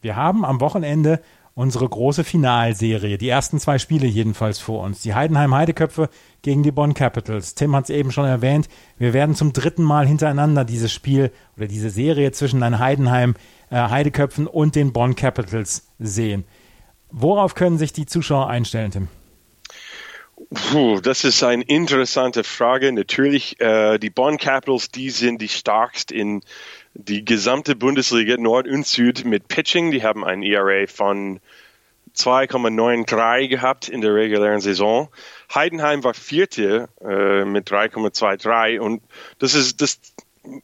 Wir 0.00 0.16
haben 0.16 0.44
am 0.44 0.60
Wochenende 0.60 1.22
unsere 1.54 1.88
große 1.88 2.24
Finalserie. 2.24 3.18
Die 3.18 3.28
ersten 3.28 3.60
zwei 3.60 3.78
Spiele 3.78 4.06
jedenfalls 4.06 4.58
vor 4.58 4.82
uns. 4.82 5.02
Die 5.02 5.14
Heidenheim 5.14 5.54
Heideköpfe 5.54 6.08
gegen 6.40 6.62
die 6.62 6.72
Bonn 6.72 6.94
Capitals. 6.94 7.54
Tim 7.54 7.76
hat 7.76 7.84
es 7.84 7.90
eben 7.90 8.10
schon 8.10 8.24
erwähnt. 8.24 8.68
Wir 8.98 9.12
werden 9.12 9.34
zum 9.34 9.52
dritten 9.52 9.82
Mal 9.82 10.06
hintereinander 10.06 10.64
dieses 10.64 10.92
Spiel 10.92 11.30
oder 11.56 11.66
diese 11.66 11.90
Serie 11.90 12.32
zwischen 12.32 12.60
den 12.60 12.78
Heidenheim 12.78 13.34
äh, 13.70 14.20
und 14.50 14.74
den 14.74 14.92
Bonn 14.92 15.14
Capitals 15.14 15.88
sehen. 15.98 16.44
Worauf 17.10 17.54
können 17.54 17.78
sich 17.78 17.92
die 17.92 18.06
Zuschauer 18.06 18.48
einstellen, 18.48 18.90
Tim? 18.90 19.08
Puh, 20.50 21.00
das 21.00 21.24
ist 21.24 21.42
eine 21.42 21.62
interessante 21.62 22.42
Frage. 22.44 22.92
Natürlich, 22.92 23.60
äh, 23.60 23.98
die 23.98 24.10
Bonn 24.10 24.38
Capitals, 24.38 24.90
die 24.90 25.10
sind 25.10 25.40
die 25.40 25.48
stärkst 25.48 26.10
in 26.10 26.42
die 26.94 27.24
gesamte 27.24 27.76
Bundesliga 27.76 28.36
Nord 28.36 28.66
und 28.66 28.86
Süd 28.86 29.24
mit 29.24 29.48
Pitching. 29.48 29.90
Die 29.90 30.02
haben 30.02 30.24
ein 30.24 30.42
ERA 30.42 30.86
von 30.86 31.40
2,93 32.14 33.48
gehabt 33.48 33.88
in 33.88 34.00
der 34.00 34.14
regulären 34.14 34.60
Saison. 34.60 35.08
Heidenheim 35.54 36.04
war 36.04 36.14
Vierte 36.14 36.88
äh, 37.00 37.44
mit 37.44 37.70
3,23 37.70 38.78
und 38.78 39.02
das 39.38 39.54
ist 39.54 39.80
das 39.80 40.00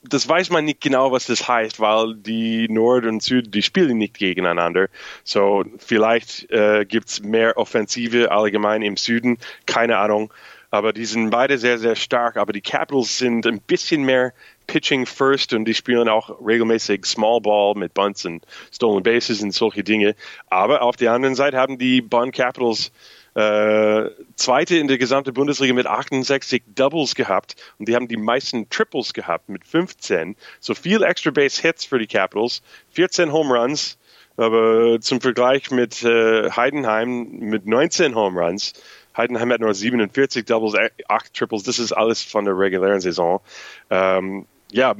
das 0.03 0.29
weiß 0.29 0.51
man 0.51 0.65
nicht 0.65 0.81
genau, 0.81 1.13
was 1.13 1.27
das 1.27 1.47
heißt, 1.47 1.79
weil 1.79 2.17
die 2.17 2.69
Nord 2.69 3.07
und 3.07 3.23
Süd, 3.23 3.55
die 3.55 3.63
spielen 3.63 3.99
nicht 3.99 4.19
gegeneinander. 4.19 4.89
So, 5.23 5.65
vielleicht 5.79 6.51
äh, 6.51 6.85
es 6.85 7.23
mehr 7.23 7.57
Offensive 7.57 8.33
allgemein 8.33 8.83
im 8.83 8.97
Süden, 8.97 9.39
keine 9.67 9.99
Ahnung. 9.99 10.33
Aber 10.71 10.93
die 10.93 11.05
sind 11.05 11.31
beide 11.31 11.59
sehr, 11.59 11.79
sehr 11.79 11.97
stark. 11.97 12.37
Aber 12.37 12.53
die 12.53 12.61
Capitals 12.61 13.19
sind 13.19 13.47
ein 13.47 13.61
bisschen 13.61 14.03
mehr 14.03 14.33
Pitching 14.69 15.07
First 15.07 15.55
und 15.55 15.65
die 15.65 15.75
spielen 15.75 16.09
auch 16.09 16.39
regelmäßig 16.47 17.05
Small 17.07 17.41
Ball 17.41 17.75
mit 17.75 17.95
Bunts 17.95 18.25
und 18.25 18.47
Stolen 18.71 19.03
Bases 19.03 19.43
und 19.43 19.53
solche 19.53 19.83
Dinge. 19.83 20.15
Aber 20.49 20.83
auf 20.83 20.95
der 20.95 21.13
anderen 21.13 21.35
Seite 21.35 21.57
haben 21.57 21.79
die 21.79 22.01
Bonn 22.01 22.31
Capitals 22.31 22.93
äh, 23.35 24.11
Zweite 24.37 24.77
in 24.77 24.89
der 24.89 24.99
gesamten 24.99 25.33
Bundesliga 25.33 25.73
mit 25.73 25.87
68 25.87 26.63
Doubles 26.75 27.15
gehabt 27.15 27.57
und 27.79 27.89
die 27.89 27.95
haben 27.95 28.09
die 28.09 28.17
meisten 28.17 28.69
Triples 28.69 29.15
gehabt 29.15 29.49
mit 29.49 29.65
15. 29.65 30.37
So 30.61 30.75
viel 30.75 31.03
Extra 31.03 31.31
Base 31.31 31.61
Hits 31.63 31.85
für 31.85 31.99
die 31.99 32.07
Capitals, 32.07 32.63
14 32.91 33.33
Home 33.33 33.59
Runs, 33.59 33.99
aber 34.37 35.01
zum 35.01 35.21
Vergleich 35.21 35.71
mit 35.71 36.03
äh, 36.05 36.51
Heidenheim 36.51 37.29
mit 37.39 37.67
19 37.67 38.15
Home 38.15 38.41
Runs. 38.41 38.75
Heidenheim 39.17 39.51
hat 39.53 39.61
nur 39.61 39.75
47 39.75 40.45
Doubles, 40.45 40.75
8 41.09 41.35
Triples. 41.35 41.65
Das 41.65 41.79
ist 41.79 41.93
alles 41.93 42.23
von 42.23 42.45
der 42.45 42.57
regulären 42.57 43.01
Saison. 43.01 43.41
Ähm, 43.91 44.47
ja, 44.71 44.95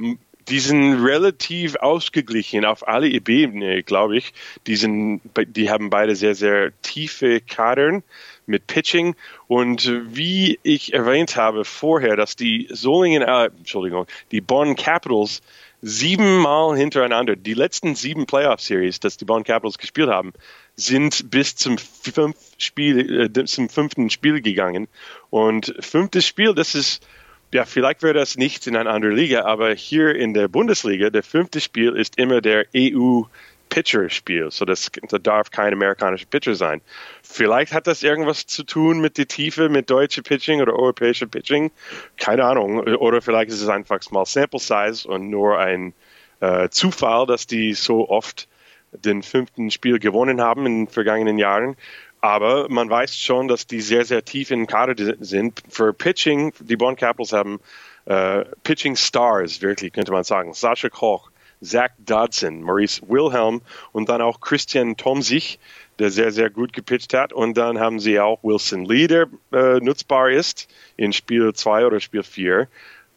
die 0.49 0.59
sind 0.59 1.03
relativ 1.03 1.75
ausgeglichen 1.75 2.65
auf 2.65 2.87
alle 2.87 3.07
Ebenen, 3.07 3.83
glaube 3.85 4.17
ich. 4.17 4.33
Die, 4.65 4.75
sind, 4.75 5.21
die 5.47 5.69
haben 5.69 5.89
beide 5.89 6.15
sehr, 6.15 6.33
sehr 6.33 6.71
tiefe 6.81 7.39
Kadern 7.39 8.03
mit 8.47 8.65
Pitching. 8.65 9.15
Und 9.47 9.91
wie 10.15 10.59
ich 10.63 10.93
erwähnt 10.93 11.35
habe 11.35 11.65
vorher, 11.65 12.15
dass 12.15 12.35
die 12.35 12.67
Solingen, 12.71 13.21
äh, 13.21 13.45
Entschuldigung, 13.45 14.07
die 14.31 14.41
Bonn 14.41 14.75
Capitals 14.75 15.41
siebenmal 15.81 16.75
hintereinander, 16.75 17.35
die 17.35 17.53
letzten 17.53 17.95
sieben 17.95 18.25
Playoff-Series, 18.25 18.99
dass 18.99 19.17
die 19.17 19.25
Bonn 19.25 19.43
Capitals 19.43 19.77
gespielt 19.77 20.09
haben, 20.09 20.33
sind 20.75 21.29
bis 21.29 21.55
zum, 21.55 21.77
fünf 21.77 22.35
Spiel, 22.57 23.29
äh, 23.35 23.45
zum 23.45 23.69
fünften 23.69 24.09
Spiel 24.09 24.41
gegangen. 24.41 24.87
Und 25.29 25.75
fünftes 25.79 26.25
Spiel, 26.25 26.55
das 26.55 26.73
ist 26.73 27.05
ja, 27.53 27.65
vielleicht 27.65 28.03
wäre 28.03 28.13
das 28.13 28.37
nicht 28.37 28.67
in 28.67 28.75
einer 28.75 28.89
anderen 28.89 29.15
Liga, 29.15 29.45
aber 29.45 29.73
hier 29.73 30.15
in 30.15 30.33
der 30.33 30.47
Bundesliga, 30.47 31.09
der 31.09 31.23
fünfte 31.23 31.59
Spiel 31.61 31.95
ist 31.95 32.17
immer 32.17 32.41
der 32.41 32.65
EU 32.75 33.23
Pitcher-Spiel. 33.69 34.51
So, 34.51 34.65
das, 34.65 34.91
das 35.09 35.21
darf 35.21 35.51
kein 35.51 35.73
amerikanischer 35.73 36.25
Pitcher 36.25 36.55
sein. 36.55 36.81
Vielleicht 37.23 37.73
hat 37.73 37.87
das 37.87 38.03
irgendwas 38.03 38.45
zu 38.45 38.63
tun 38.63 38.99
mit 38.99 39.17
der 39.17 39.27
Tiefe, 39.27 39.69
mit 39.69 39.89
deutscher 39.89 40.21
Pitching 40.21 40.61
oder 40.61 40.73
europäischer 40.73 41.27
Pitching. 41.27 41.71
Keine 42.17 42.43
Ahnung. 42.45 42.79
Oder 42.79 43.21
vielleicht 43.21 43.51
ist 43.51 43.61
es 43.61 43.69
einfach 43.69 44.01
Small 44.01 44.25
Sample 44.25 44.59
Size 44.59 45.07
und 45.07 45.29
nur 45.29 45.57
ein 45.59 45.93
äh, 46.39 46.69
Zufall, 46.69 47.25
dass 47.25 47.47
die 47.47 47.73
so 47.73 48.09
oft 48.09 48.47
den 48.91 49.21
fünften 49.21 49.69
Spiel 49.69 49.99
gewonnen 49.99 50.41
haben 50.41 50.65
in 50.65 50.85
den 50.85 50.87
vergangenen 50.87 51.37
Jahren. 51.37 51.75
Aber 52.21 52.67
man 52.69 52.89
weiß 52.89 53.15
schon, 53.15 53.47
dass 53.47 53.67
die 53.67 53.81
sehr, 53.81 54.05
sehr 54.05 54.25
tief 54.25 54.51
in 54.51 54.61
den 54.61 54.67
Kader 54.67 55.15
sind. 55.19 55.63
Für 55.69 55.93
Pitching, 55.93 56.53
die 56.59 56.75
Bonn 56.75 56.95
Capitals 56.95 57.31
haben 57.31 57.59
äh, 58.05 58.43
Pitching 58.63 58.95
Stars, 58.95 59.61
wirklich, 59.61 59.93
könnte 59.93 60.11
man 60.11 60.23
sagen. 60.23 60.53
Sascha 60.53 60.89
Koch, 60.89 61.31
Zach 61.61 61.91
Dodson, 61.99 62.61
Maurice 62.61 63.01
Wilhelm 63.07 63.61
und 63.91 64.09
dann 64.09 64.21
auch 64.21 64.39
Christian 64.41 64.97
Tomsich, 64.97 65.59
der 65.99 66.09
sehr, 66.09 66.31
sehr 66.31 66.49
gut 66.49 66.73
gepitcht 66.73 67.13
hat. 67.13 67.33
Und 67.33 67.57
dann 67.57 67.79
haben 67.79 67.99
sie 67.99 68.19
auch 68.19 68.43
Wilson 68.43 68.85
Lee, 68.85 69.07
der 69.07 69.27
äh, 69.51 69.79
nutzbar 69.79 70.29
ist 70.29 70.67
in 70.97 71.13
Spiel 71.13 71.53
2 71.53 71.85
oder 71.85 71.99
Spiel 71.99 72.23
4. 72.23 72.67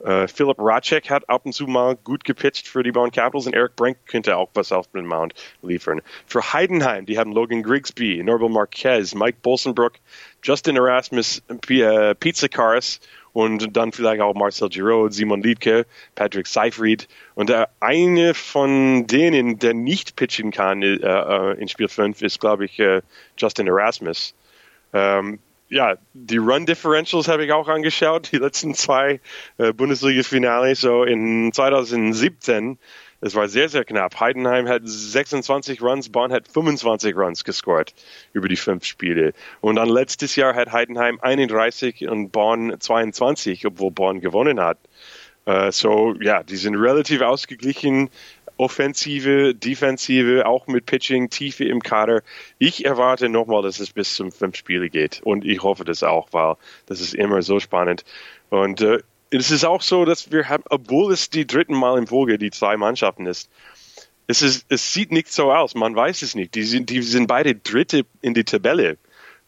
Uh, 0.05 0.27
Philip 0.27 0.57
Racek 0.59 1.11
hat 1.11 1.29
ab 1.29 1.43
und 1.45 1.53
zu 1.53 1.67
mal 1.69 1.95
gut 1.95 2.25
gepitcht 2.25 2.67
für 2.67 2.83
die 2.83 2.91
Bonn 2.91 3.13
Capitals 3.13 3.47
und 3.47 3.55
Eric 3.55 3.77
Brink 3.77 3.99
könnte 4.07 4.37
auch 4.37 4.51
was 4.55 4.73
auf 4.73 4.89
den 4.89 5.07
Mount 5.07 5.35
liefern. 5.63 6.03
Für 6.27 6.53
Heidenheim, 6.53 7.07
die 7.07 7.19
haben 7.19 7.31
Logan 7.33 7.63
Grigsby, 7.63 8.21
Norbert 8.25 8.51
Marquez, 8.51 9.15
Mike 9.15 9.39
Bolsenbrook, 9.43 9.93
Justin 10.43 10.77
Erasmus, 10.77 11.41
Pizza 12.19 12.49
Cars 12.49 12.99
und 13.33 13.77
dann 13.77 13.93
vielleicht 13.93 14.21
auch 14.21 14.35
Marcel 14.35 14.69
Giroud, 14.69 15.15
Simon 15.15 15.41
Liedke, 15.41 15.87
Patrick 16.17 16.49
Seifried. 16.49 17.07
Und 17.37 17.49
der 17.49 17.71
eine 17.79 18.35
von 18.35 19.07
denen, 19.07 19.61
der 19.61 19.73
nicht 19.73 20.17
pitchen 20.17 20.51
kann 20.51 20.83
uh, 20.83 21.53
in 21.53 21.69
Spiel 21.69 21.89
5, 21.89 22.23
ist, 22.23 22.41
glaube 22.41 22.65
ich, 22.65 22.83
Justin 23.39 23.69
Erasmus. 23.69 24.35
Ähm, 24.93 25.39
ja, 25.73 25.97
die 26.13 26.37
Run 26.37 26.67
Differentials 26.67 27.29
habe 27.29 27.47
ich 27.47 27.53
auch 27.53 27.67
angeschaut, 27.67 28.31
die 28.31 28.37
letzten 28.37 28.75
zwei 28.75 29.21
äh, 29.57 29.73
Bundesliga-Finale. 29.73 30.75
So 30.75 31.03
in 31.03 31.51
2017, 31.51 32.79
es 33.23 33.35
war 33.35 33.49
sehr, 33.49 33.71
sehr 33.71 33.83
knapp. 33.87 34.21
Heidenheim 34.21 34.69
hat 34.69 34.83
26 34.85 35.81
Runs, 35.81 36.11
Bonn 36.11 36.31
hat 36.31 36.47
25 36.47 37.17
Runs 37.17 37.45
gescored 37.45 37.95
über 38.35 38.49
die 38.49 38.57
fünf 38.57 38.85
Spiele. 38.85 39.33
Und 39.63 39.77
dann 39.77 39.89
letztes 39.89 40.37
Jahr 40.37 40.55
hat 40.55 40.73
Heidenheim 40.73 41.19
31 41.23 42.07
und 42.07 42.33
Bonn 42.33 42.77
22, 42.79 43.65
obwohl 43.65 43.93
Bonn 43.93 44.21
gewonnen 44.21 44.61
hat. 44.61 44.77
Uh, 45.45 45.73
so, 45.73 46.15
ja, 46.21 46.45
die 46.45 46.57
sind 46.57 46.77
relativ 46.77 47.21
ausgeglichen. 47.21 48.11
Offensive, 48.63 49.57
Defensive, 49.57 50.47
auch 50.47 50.69
mit 50.69 50.87
Pitching, 50.87 51.31
Tiefe 51.31 51.65
im 51.65 51.81
Kader. 51.81 52.23
Ich 52.61 52.85
erwarte 52.85 53.29
nochmal, 53.29 53.61
dass 53.61 53.81
es 53.81 53.91
bis 53.91 54.15
zum 54.15 54.31
fünf 54.31 54.57
Spiele 54.57 54.89
geht. 54.89 55.21
Und 55.25 55.45
ich 55.45 55.65
hoffe 55.65 55.85
das 55.85 56.05
auch, 56.05 56.29
weil 56.31 56.55
das 56.87 57.01
ist 57.01 57.13
immer 57.13 57.43
so 57.43 57.59
spannend. 57.59 58.05
Und 58.51 58.81
äh, 58.81 59.01
es 59.31 59.51
ist 59.51 59.65
auch 59.65 59.83
so, 59.83 60.05
dass 60.05 60.31
wir 60.31 60.49
haben, 60.49 60.63
obwohl 60.71 61.13
es 61.13 61.29
die 61.29 61.45
dritten 61.45 61.75
Mal 61.75 61.99
in 61.99 62.07
Folge 62.07 62.39
die 62.39 62.53
zwei 62.53 62.77
Mannschaften 62.77 63.27
ist, 63.27 63.51
es, 64.29 64.43
ist, 64.43 64.67
es 64.69 64.93
sieht 64.93 65.11
nicht 65.11 65.33
so 65.33 65.53
aus, 65.53 65.75
man 65.75 65.97
weiß 65.97 66.23
es 66.23 66.37
nicht. 66.37 66.55
Die 66.55 66.63
sind, 66.63 66.89
die 66.89 67.03
sind 67.03 67.27
beide 67.27 67.57
Dritte 67.57 68.07
in 68.21 68.33
die 68.33 68.45
Tabelle. 68.45 68.97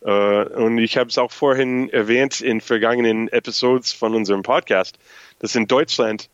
Uh, 0.02 0.44
und 0.56 0.78
ich 0.78 0.98
habe 0.98 1.08
es 1.08 1.16
auch 1.16 1.32
vorhin 1.32 1.88
erwähnt 1.88 2.42
in 2.42 2.60
vergangenen 2.60 3.28
Episodes 3.28 3.92
von 3.92 4.14
unserem 4.14 4.42
Podcast, 4.42 4.98
dass 5.38 5.54
in 5.54 5.66
Deutschland 5.66 6.28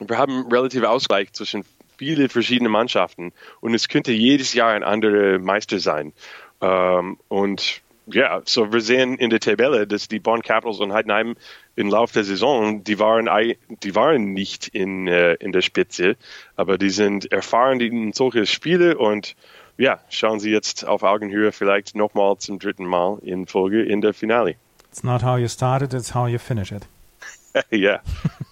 wir 0.00 0.18
haben 0.18 0.46
relativ 0.52 0.82
Ausgleich 0.84 1.32
zwischen 1.32 1.64
viele 1.96 2.28
verschiedene 2.28 2.68
Mannschaften 2.68 3.32
und 3.60 3.74
es 3.74 3.88
könnte 3.88 4.12
jedes 4.12 4.54
Jahr 4.54 4.72
ein 4.72 4.82
anderer 4.82 5.38
Meister 5.38 5.78
sein. 5.78 6.12
Ähm, 6.60 7.18
und 7.28 7.82
ja, 8.06 8.40
so 8.44 8.72
wir 8.72 8.80
sehen 8.80 9.18
in 9.18 9.30
der 9.30 9.40
Tabelle, 9.40 9.86
dass 9.86 10.08
die 10.08 10.20
Bonn 10.20 10.42
Capitals 10.42 10.78
und 10.78 10.92
Heidenheim 10.92 11.36
im 11.74 11.90
Laufe 11.90 12.14
der 12.14 12.24
Saison, 12.24 12.84
die 12.84 12.98
waren, 12.98 13.28
die 13.82 13.94
waren 13.94 14.32
nicht 14.32 14.68
in, 14.68 15.08
äh, 15.08 15.34
in 15.34 15.52
der 15.52 15.62
Spitze, 15.62 16.16
aber 16.54 16.78
die 16.78 16.90
sind 16.90 17.32
erfahren 17.32 17.80
in 17.80 18.12
solche 18.12 18.46
Spiele 18.46 18.96
und 18.96 19.34
ja, 19.78 20.00
schauen 20.08 20.40
Sie 20.40 20.50
jetzt 20.50 20.86
auf 20.86 21.02
Augenhöhe 21.02 21.52
vielleicht 21.52 21.94
nochmal 21.94 22.38
zum 22.38 22.58
dritten 22.58 22.86
Mal 22.86 23.18
in 23.22 23.46
Folge 23.46 23.82
in 23.82 24.00
der 24.00 24.14
Finale. 24.14 24.54
It's 24.90 25.02
not 25.02 25.22
how 25.22 25.38
you 25.38 25.48
started, 25.48 25.92
it's 25.92 26.14
how 26.14 26.28
you 26.28 26.38
finish 26.38 26.72
it. 26.72 26.86
ja. 27.70 28.00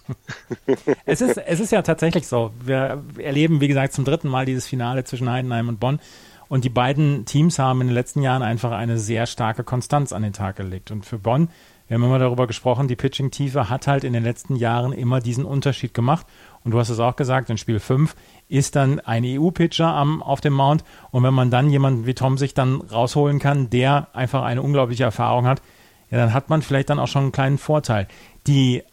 es, 1.05 1.21
ist, 1.21 1.37
es 1.37 1.59
ist 1.59 1.71
ja 1.71 1.81
tatsächlich 1.81 2.27
so. 2.27 2.51
Wir 2.63 3.03
erleben, 3.17 3.61
wie 3.61 3.67
gesagt, 3.67 3.93
zum 3.93 4.05
dritten 4.05 4.29
Mal 4.29 4.45
dieses 4.45 4.67
Finale 4.67 5.03
zwischen 5.03 5.29
Heidenheim 5.29 5.69
und 5.69 5.79
Bonn. 5.79 5.99
Und 6.47 6.63
die 6.63 6.69
beiden 6.69 7.25
Teams 7.25 7.57
haben 7.57 7.81
in 7.81 7.87
den 7.87 7.95
letzten 7.95 8.21
Jahren 8.21 8.43
einfach 8.43 8.71
eine 8.71 8.99
sehr 8.99 9.25
starke 9.25 9.63
Konstanz 9.63 10.13
an 10.13 10.21
den 10.21 10.33
Tag 10.33 10.57
gelegt. 10.57 10.91
Und 10.91 11.05
für 11.05 11.17
Bonn, 11.17 11.49
wir 11.87 11.95
haben 11.95 12.03
immer 12.03 12.19
darüber 12.19 12.47
gesprochen, 12.47 12.87
die 12.87 12.95
Pitching-Tiefe 12.95 13.69
hat 13.69 13.87
halt 13.87 14.03
in 14.03 14.13
den 14.13 14.23
letzten 14.23 14.55
Jahren 14.55 14.91
immer 14.91 15.21
diesen 15.21 15.45
Unterschied 15.45 15.93
gemacht. 15.93 16.25
Und 16.63 16.71
du 16.71 16.79
hast 16.79 16.89
es 16.89 16.99
auch 16.99 17.15
gesagt, 17.15 17.49
in 17.49 17.57
Spiel 17.57 17.79
5 17.79 18.15
ist 18.47 18.75
dann 18.75 18.99
ein 18.99 19.23
EU-Pitcher 19.25 20.03
auf 20.21 20.41
dem 20.41 20.53
Mount. 20.53 20.83
Und 21.11 21.23
wenn 21.23 21.33
man 21.33 21.51
dann 21.51 21.69
jemanden 21.69 22.05
wie 22.05 22.13
Tom 22.13 22.37
sich 22.37 22.53
dann 22.53 22.81
rausholen 22.81 23.39
kann, 23.39 23.69
der 23.69 24.07
einfach 24.13 24.43
eine 24.43 24.61
unglaubliche 24.61 25.03
Erfahrung 25.03 25.47
hat, 25.47 25.61
ja, 26.09 26.17
dann 26.17 26.33
hat 26.33 26.49
man 26.49 26.61
vielleicht 26.61 26.89
dann 26.89 26.99
auch 26.99 27.07
schon 27.07 27.23
einen 27.23 27.31
kleinen 27.31 27.57
Vorteil. 27.57 28.07
Die 28.47 28.83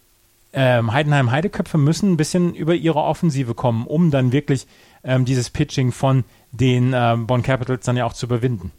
ähm, 0.52 0.92
Heidenheim 0.92 1.30
Heideköpfe 1.30 1.78
müssen 1.78 2.12
ein 2.12 2.16
bisschen 2.16 2.54
über 2.54 2.74
ihre 2.74 3.00
Offensive 3.00 3.54
kommen, 3.54 3.86
um 3.86 4.10
dann 4.10 4.32
wirklich 4.32 4.66
ähm, 5.04 5.24
dieses 5.24 5.50
Pitching 5.50 5.92
von 5.92 6.24
den 6.50 6.92
ähm, 6.94 7.26
Bonn 7.26 7.42
Capitals 7.42 7.86
dann 7.86 7.96
ja 7.96 8.04
auch 8.04 8.12
zu 8.12 8.26
überwinden. 8.26 8.72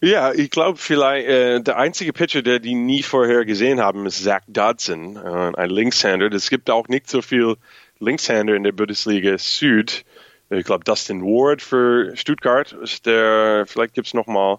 Ja, 0.00 0.32
ich 0.32 0.50
glaube 0.50 0.78
vielleicht, 0.78 1.28
äh, 1.28 1.60
der 1.60 1.76
einzige 1.76 2.12
Pitcher, 2.12 2.42
der 2.42 2.58
die 2.58 2.74
nie 2.74 3.02
vorher 3.02 3.44
gesehen 3.44 3.80
haben, 3.80 4.06
ist 4.06 4.22
Zach 4.22 4.42
Dodson, 4.48 5.16
äh, 5.16 5.52
ein 5.56 5.70
Linkshänder. 5.70 6.32
Es 6.32 6.48
gibt 6.48 6.70
auch 6.70 6.88
nicht 6.88 7.08
so 7.08 7.20
viel 7.20 7.56
Linkshänder 7.98 8.54
in 8.54 8.64
der 8.64 8.72
Bundesliga 8.72 9.36
Süd. 9.36 10.04
Ich 10.48 10.64
glaube, 10.64 10.84
Dustin 10.84 11.22
Ward 11.22 11.62
für 11.62 12.16
Stuttgart 12.16 12.72
ist 12.72 13.06
der, 13.06 13.64
vielleicht 13.66 13.94
gibt 13.94 14.08
es 14.08 14.14
nochmal. 14.14 14.58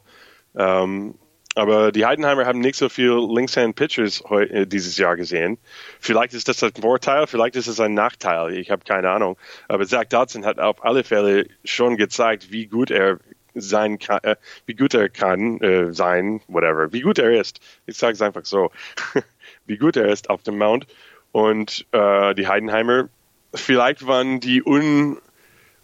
Ähm, 0.56 1.16
aber 1.56 1.92
die 1.92 2.06
Heidenheimer 2.06 2.46
haben 2.46 2.60
nicht 2.60 2.78
so 2.78 2.88
viel 2.88 3.12
Linkshand-Pitchers 3.12 4.24
äh, 4.30 4.66
dieses 4.66 4.98
Jahr 4.98 5.18
gesehen. 5.18 5.58
Vielleicht 6.00 6.34
ist 6.34 6.48
das 6.48 6.64
ein 6.64 6.72
Vorteil, 6.80 7.28
vielleicht 7.28 7.56
ist 7.56 7.68
es 7.68 7.80
ein 7.80 7.94
Nachteil. 7.94 8.54
Ich 8.54 8.72
habe 8.72 8.84
keine 8.86 9.10
Ahnung. 9.10 9.38
Aber 9.68 9.86
Zach 9.86 10.06
Dodson 10.06 10.46
hat 10.46 10.60
auf 10.60 10.84
alle 10.84 11.04
Fälle 11.04 11.48
schon 11.66 11.98
gezeigt, 11.98 12.52
wie 12.52 12.68
gut 12.68 12.90
er 12.90 13.20
sein 13.54 14.00
kann, 14.00 14.20
äh, 14.24 14.38
wie 14.66 14.76
gut 14.76 14.94
er 14.94 15.10
kann 15.10 15.60
äh, 15.60 15.94
sein, 15.94 16.42
whatever, 16.48 16.94
wie 16.94 17.02
gut 17.02 17.20
er 17.20 17.32
ist. 17.32 17.60
Ich 17.86 17.98
sage 17.98 18.14
es 18.14 18.22
einfach 18.22 18.46
so, 18.46 18.72
wie 19.66 19.78
gut 19.78 19.98
er 19.98 20.08
ist 20.08 20.30
auf 20.30 20.44
dem 20.44 20.58
Mount. 20.58 20.88
Und 21.34 21.86
äh, 21.92 22.34
die 22.34 22.48
Heidenheimer, 22.48 23.10
vielleicht 23.54 24.08
waren 24.08 24.40
die 24.40 24.64
un, 24.64 25.18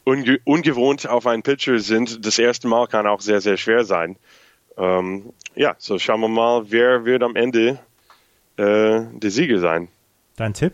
unge 0.06 0.40
ungewohnt 0.46 1.08
auf 1.08 1.28
einen 1.28 1.44
Pitcher 1.44 1.80
sind, 1.80 2.26
das 2.26 2.40
erste 2.40 2.70
Mal 2.70 2.88
kann 2.88 3.06
auch 3.06 3.20
sehr, 3.20 3.42
sehr 3.42 3.58
schwer 3.58 3.84
sein. 3.84 4.18
Ähm, 4.78 5.34
ja, 5.58 5.76
so 5.78 6.00
schauen 6.00 6.22
wir 6.22 6.28
mal, 6.28 6.72
wer 6.72 7.06
wird 7.06 7.24
am 7.24 7.36
Ende 7.36 7.80
äh, 8.58 9.02
der 9.12 9.32
Sieger 9.32 9.60
sein. 9.60 9.90
Dein 10.36 10.54
Tipp? 10.54 10.74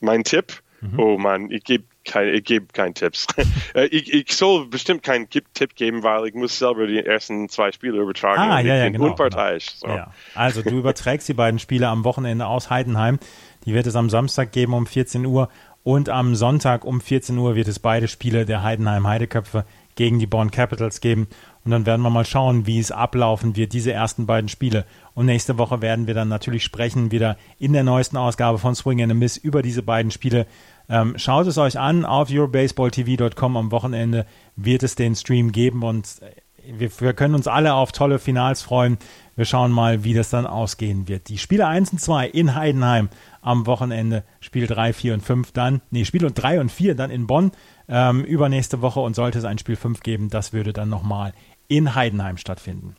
Mein 0.00 0.24
Tipp? 0.24 0.62
Mhm. 0.80 0.98
Oh 0.98 1.18
Mann, 1.18 1.50
ich 1.50 1.62
gebe 1.64 1.84
kein, 2.04 2.34
ich 2.34 2.44
gebe 2.44 2.66
keinen 2.72 2.94
Tipps. 2.94 3.26
Äh, 3.72 3.86
ich, 3.86 4.12
ich 4.12 4.32
soll 4.34 4.66
bestimmt 4.66 5.04
keinen 5.04 5.28
Tipp 5.30 5.76
geben, 5.76 6.02
weil 6.02 6.26
ich 6.26 6.34
muss 6.34 6.58
selber 6.58 6.88
die 6.88 6.98
ersten 6.98 7.48
zwei 7.48 7.70
Spiele 7.70 8.00
übertragen. 8.00 8.40
Ah, 8.40 8.58
ja, 8.58 8.74
ja, 8.74 8.88
genau, 8.88 9.10
unparteiisch. 9.10 9.78
Genau. 9.80 9.92
So. 9.92 9.98
Ja. 9.98 10.12
Also 10.34 10.62
du 10.62 10.70
überträgst 10.70 11.28
die 11.28 11.34
beiden 11.34 11.60
Spiele 11.60 11.86
am 11.86 12.02
Wochenende 12.02 12.46
aus 12.46 12.68
Heidenheim. 12.68 13.20
Die 13.64 13.72
wird 13.72 13.86
es 13.86 13.94
am 13.94 14.10
Samstag 14.10 14.50
geben 14.50 14.74
um 14.74 14.88
14 14.88 15.24
Uhr 15.24 15.50
und 15.84 16.08
am 16.08 16.34
Sonntag 16.34 16.84
um 16.84 17.00
14 17.00 17.38
Uhr 17.38 17.54
wird 17.54 17.68
es 17.68 17.78
beide 17.78 18.08
Spiele 18.08 18.44
der 18.44 18.64
Heidenheim 18.64 19.06
Heideköpfe 19.06 19.64
gegen 19.94 20.18
die 20.18 20.26
Bonn 20.26 20.50
Capitals 20.50 21.00
geben. 21.00 21.28
Und 21.64 21.72
dann 21.72 21.84
werden 21.84 22.02
wir 22.02 22.10
mal 22.10 22.24
schauen, 22.24 22.66
wie 22.66 22.78
es 22.78 22.90
ablaufen 22.90 23.54
wird, 23.54 23.72
diese 23.72 23.92
ersten 23.92 24.26
beiden 24.26 24.48
Spiele. 24.48 24.86
Und 25.14 25.26
nächste 25.26 25.58
Woche 25.58 25.82
werden 25.82 26.06
wir 26.06 26.14
dann 26.14 26.28
natürlich 26.28 26.64
sprechen, 26.64 27.10
wieder 27.10 27.36
in 27.58 27.72
der 27.72 27.84
neuesten 27.84 28.16
Ausgabe 28.16 28.58
von 28.58 28.74
Swing 28.74 29.02
and 29.02 29.12
a 29.12 29.14
Miss 29.14 29.36
über 29.36 29.60
diese 29.60 29.82
beiden 29.82 30.10
Spiele. 30.10 30.46
Ähm, 30.88 31.14
schaut 31.16 31.46
es 31.46 31.58
euch 31.58 31.78
an 31.78 32.04
auf 32.04 32.30
yourbaseballtv.com. 32.30 33.56
Am 33.56 33.70
Wochenende 33.72 34.26
wird 34.56 34.82
es 34.82 34.94
den 34.94 35.14
Stream 35.14 35.52
geben 35.52 35.82
und 35.82 36.20
wir, 36.66 36.90
wir, 37.00 37.12
können 37.12 37.34
uns 37.34 37.46
alle 37.46 37.74
auf 37.74 37.92
tolle 37.92 38.18
Finals 38.18 38.62
freuen. 38.62 38.98
Wir 39.36 39.44
schauen 39.44 39.72
mal, 39.72 40.04
wie 40.04 40.14
das 40.14 40.30
dann 40.30 40.46
ausgehen 40.46 41.08
wird. 41.08 41.28
Die 41.28 41.38
Spiele 41.38 41.66
1 41.66 41.92
und 41.92 42.00
2 42.00 42.28
in 42.28 42.54
Heidenheim 42.54 43.08
am 43.40 43.66
Wochenende, 43.66 44.24
Spiel 44.40 44.66
3, 44.66 44.92
4 44.92 45.14
und 45.14 45.20
5 45.22 45.52
dann, 45.52 45.80
nee, 45.90 46.04
Spiel 46.04 46.30
3 46.30 46.60
und 46.60 46.70
4 46.70 46.94
dann 46.94 47.10
in 47.10 47.26
Bonn 47.26 47.52
ähm, 47.88 48.24
übernächste 48.24 48.82
Woche 48.82 49.00
und 49.00 49.14
sollte 49.16 49.38
es 49.38 49.44
ein 49.44 49.58
Spiel 49.58 49.76
5 49.76 50.00
geben, 50.00 50.28
das 50.30 50.52
würde 50.52 50.72
dann 50.72 50.88
nochmal 50.88 51.32
in 51.70 51.94
Heidenheim 51.94 52.36
stattfinden. 52.36 52.96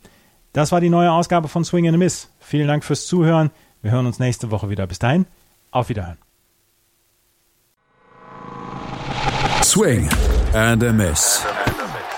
Das 0.53 0.71
war 0.71 0.81
die 0.81 0.89
neue 0.89 1.11
Ausgabe 1.11 1.47
von 1.47 1.63
Swing 1.63 1.87
and 1.87 1.95
a 1.95 1.97
Miss. 1.97 2.29
Vielen 2.39 2.67
Dank 2.67 2.83
fürs 2.83 3.05
Zuhören. 3.05 3.51
Wir 3.81 3.91
hören 3.91 4.05
uns 4.05 4.19
nächste 4.19 4.51
Woche 4.51 4.69
wieder. 4.69 4.87
Bis 4.87 4.99
dahin, 4.99 5.25
auf 5.69 5.89
Wiederhören. 5.89 6.17
Swing 9.63 10.09
and 10.53 10.83
a 10.83 10.91
Miss. 10.91 11.45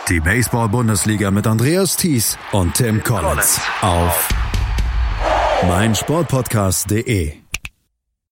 Die 0.10 0.20
Baseball-Bundesliga 0.20 1.32
mit 1.32 1.48
Andreas 1.48 1.96
Thies 1.96 2.38
und 2.52 2.74
Tim 2.74 3.04
Collins 3.04 3.62
auf 3.82 4.30
meinsportpodcast.de. 5.68 7.42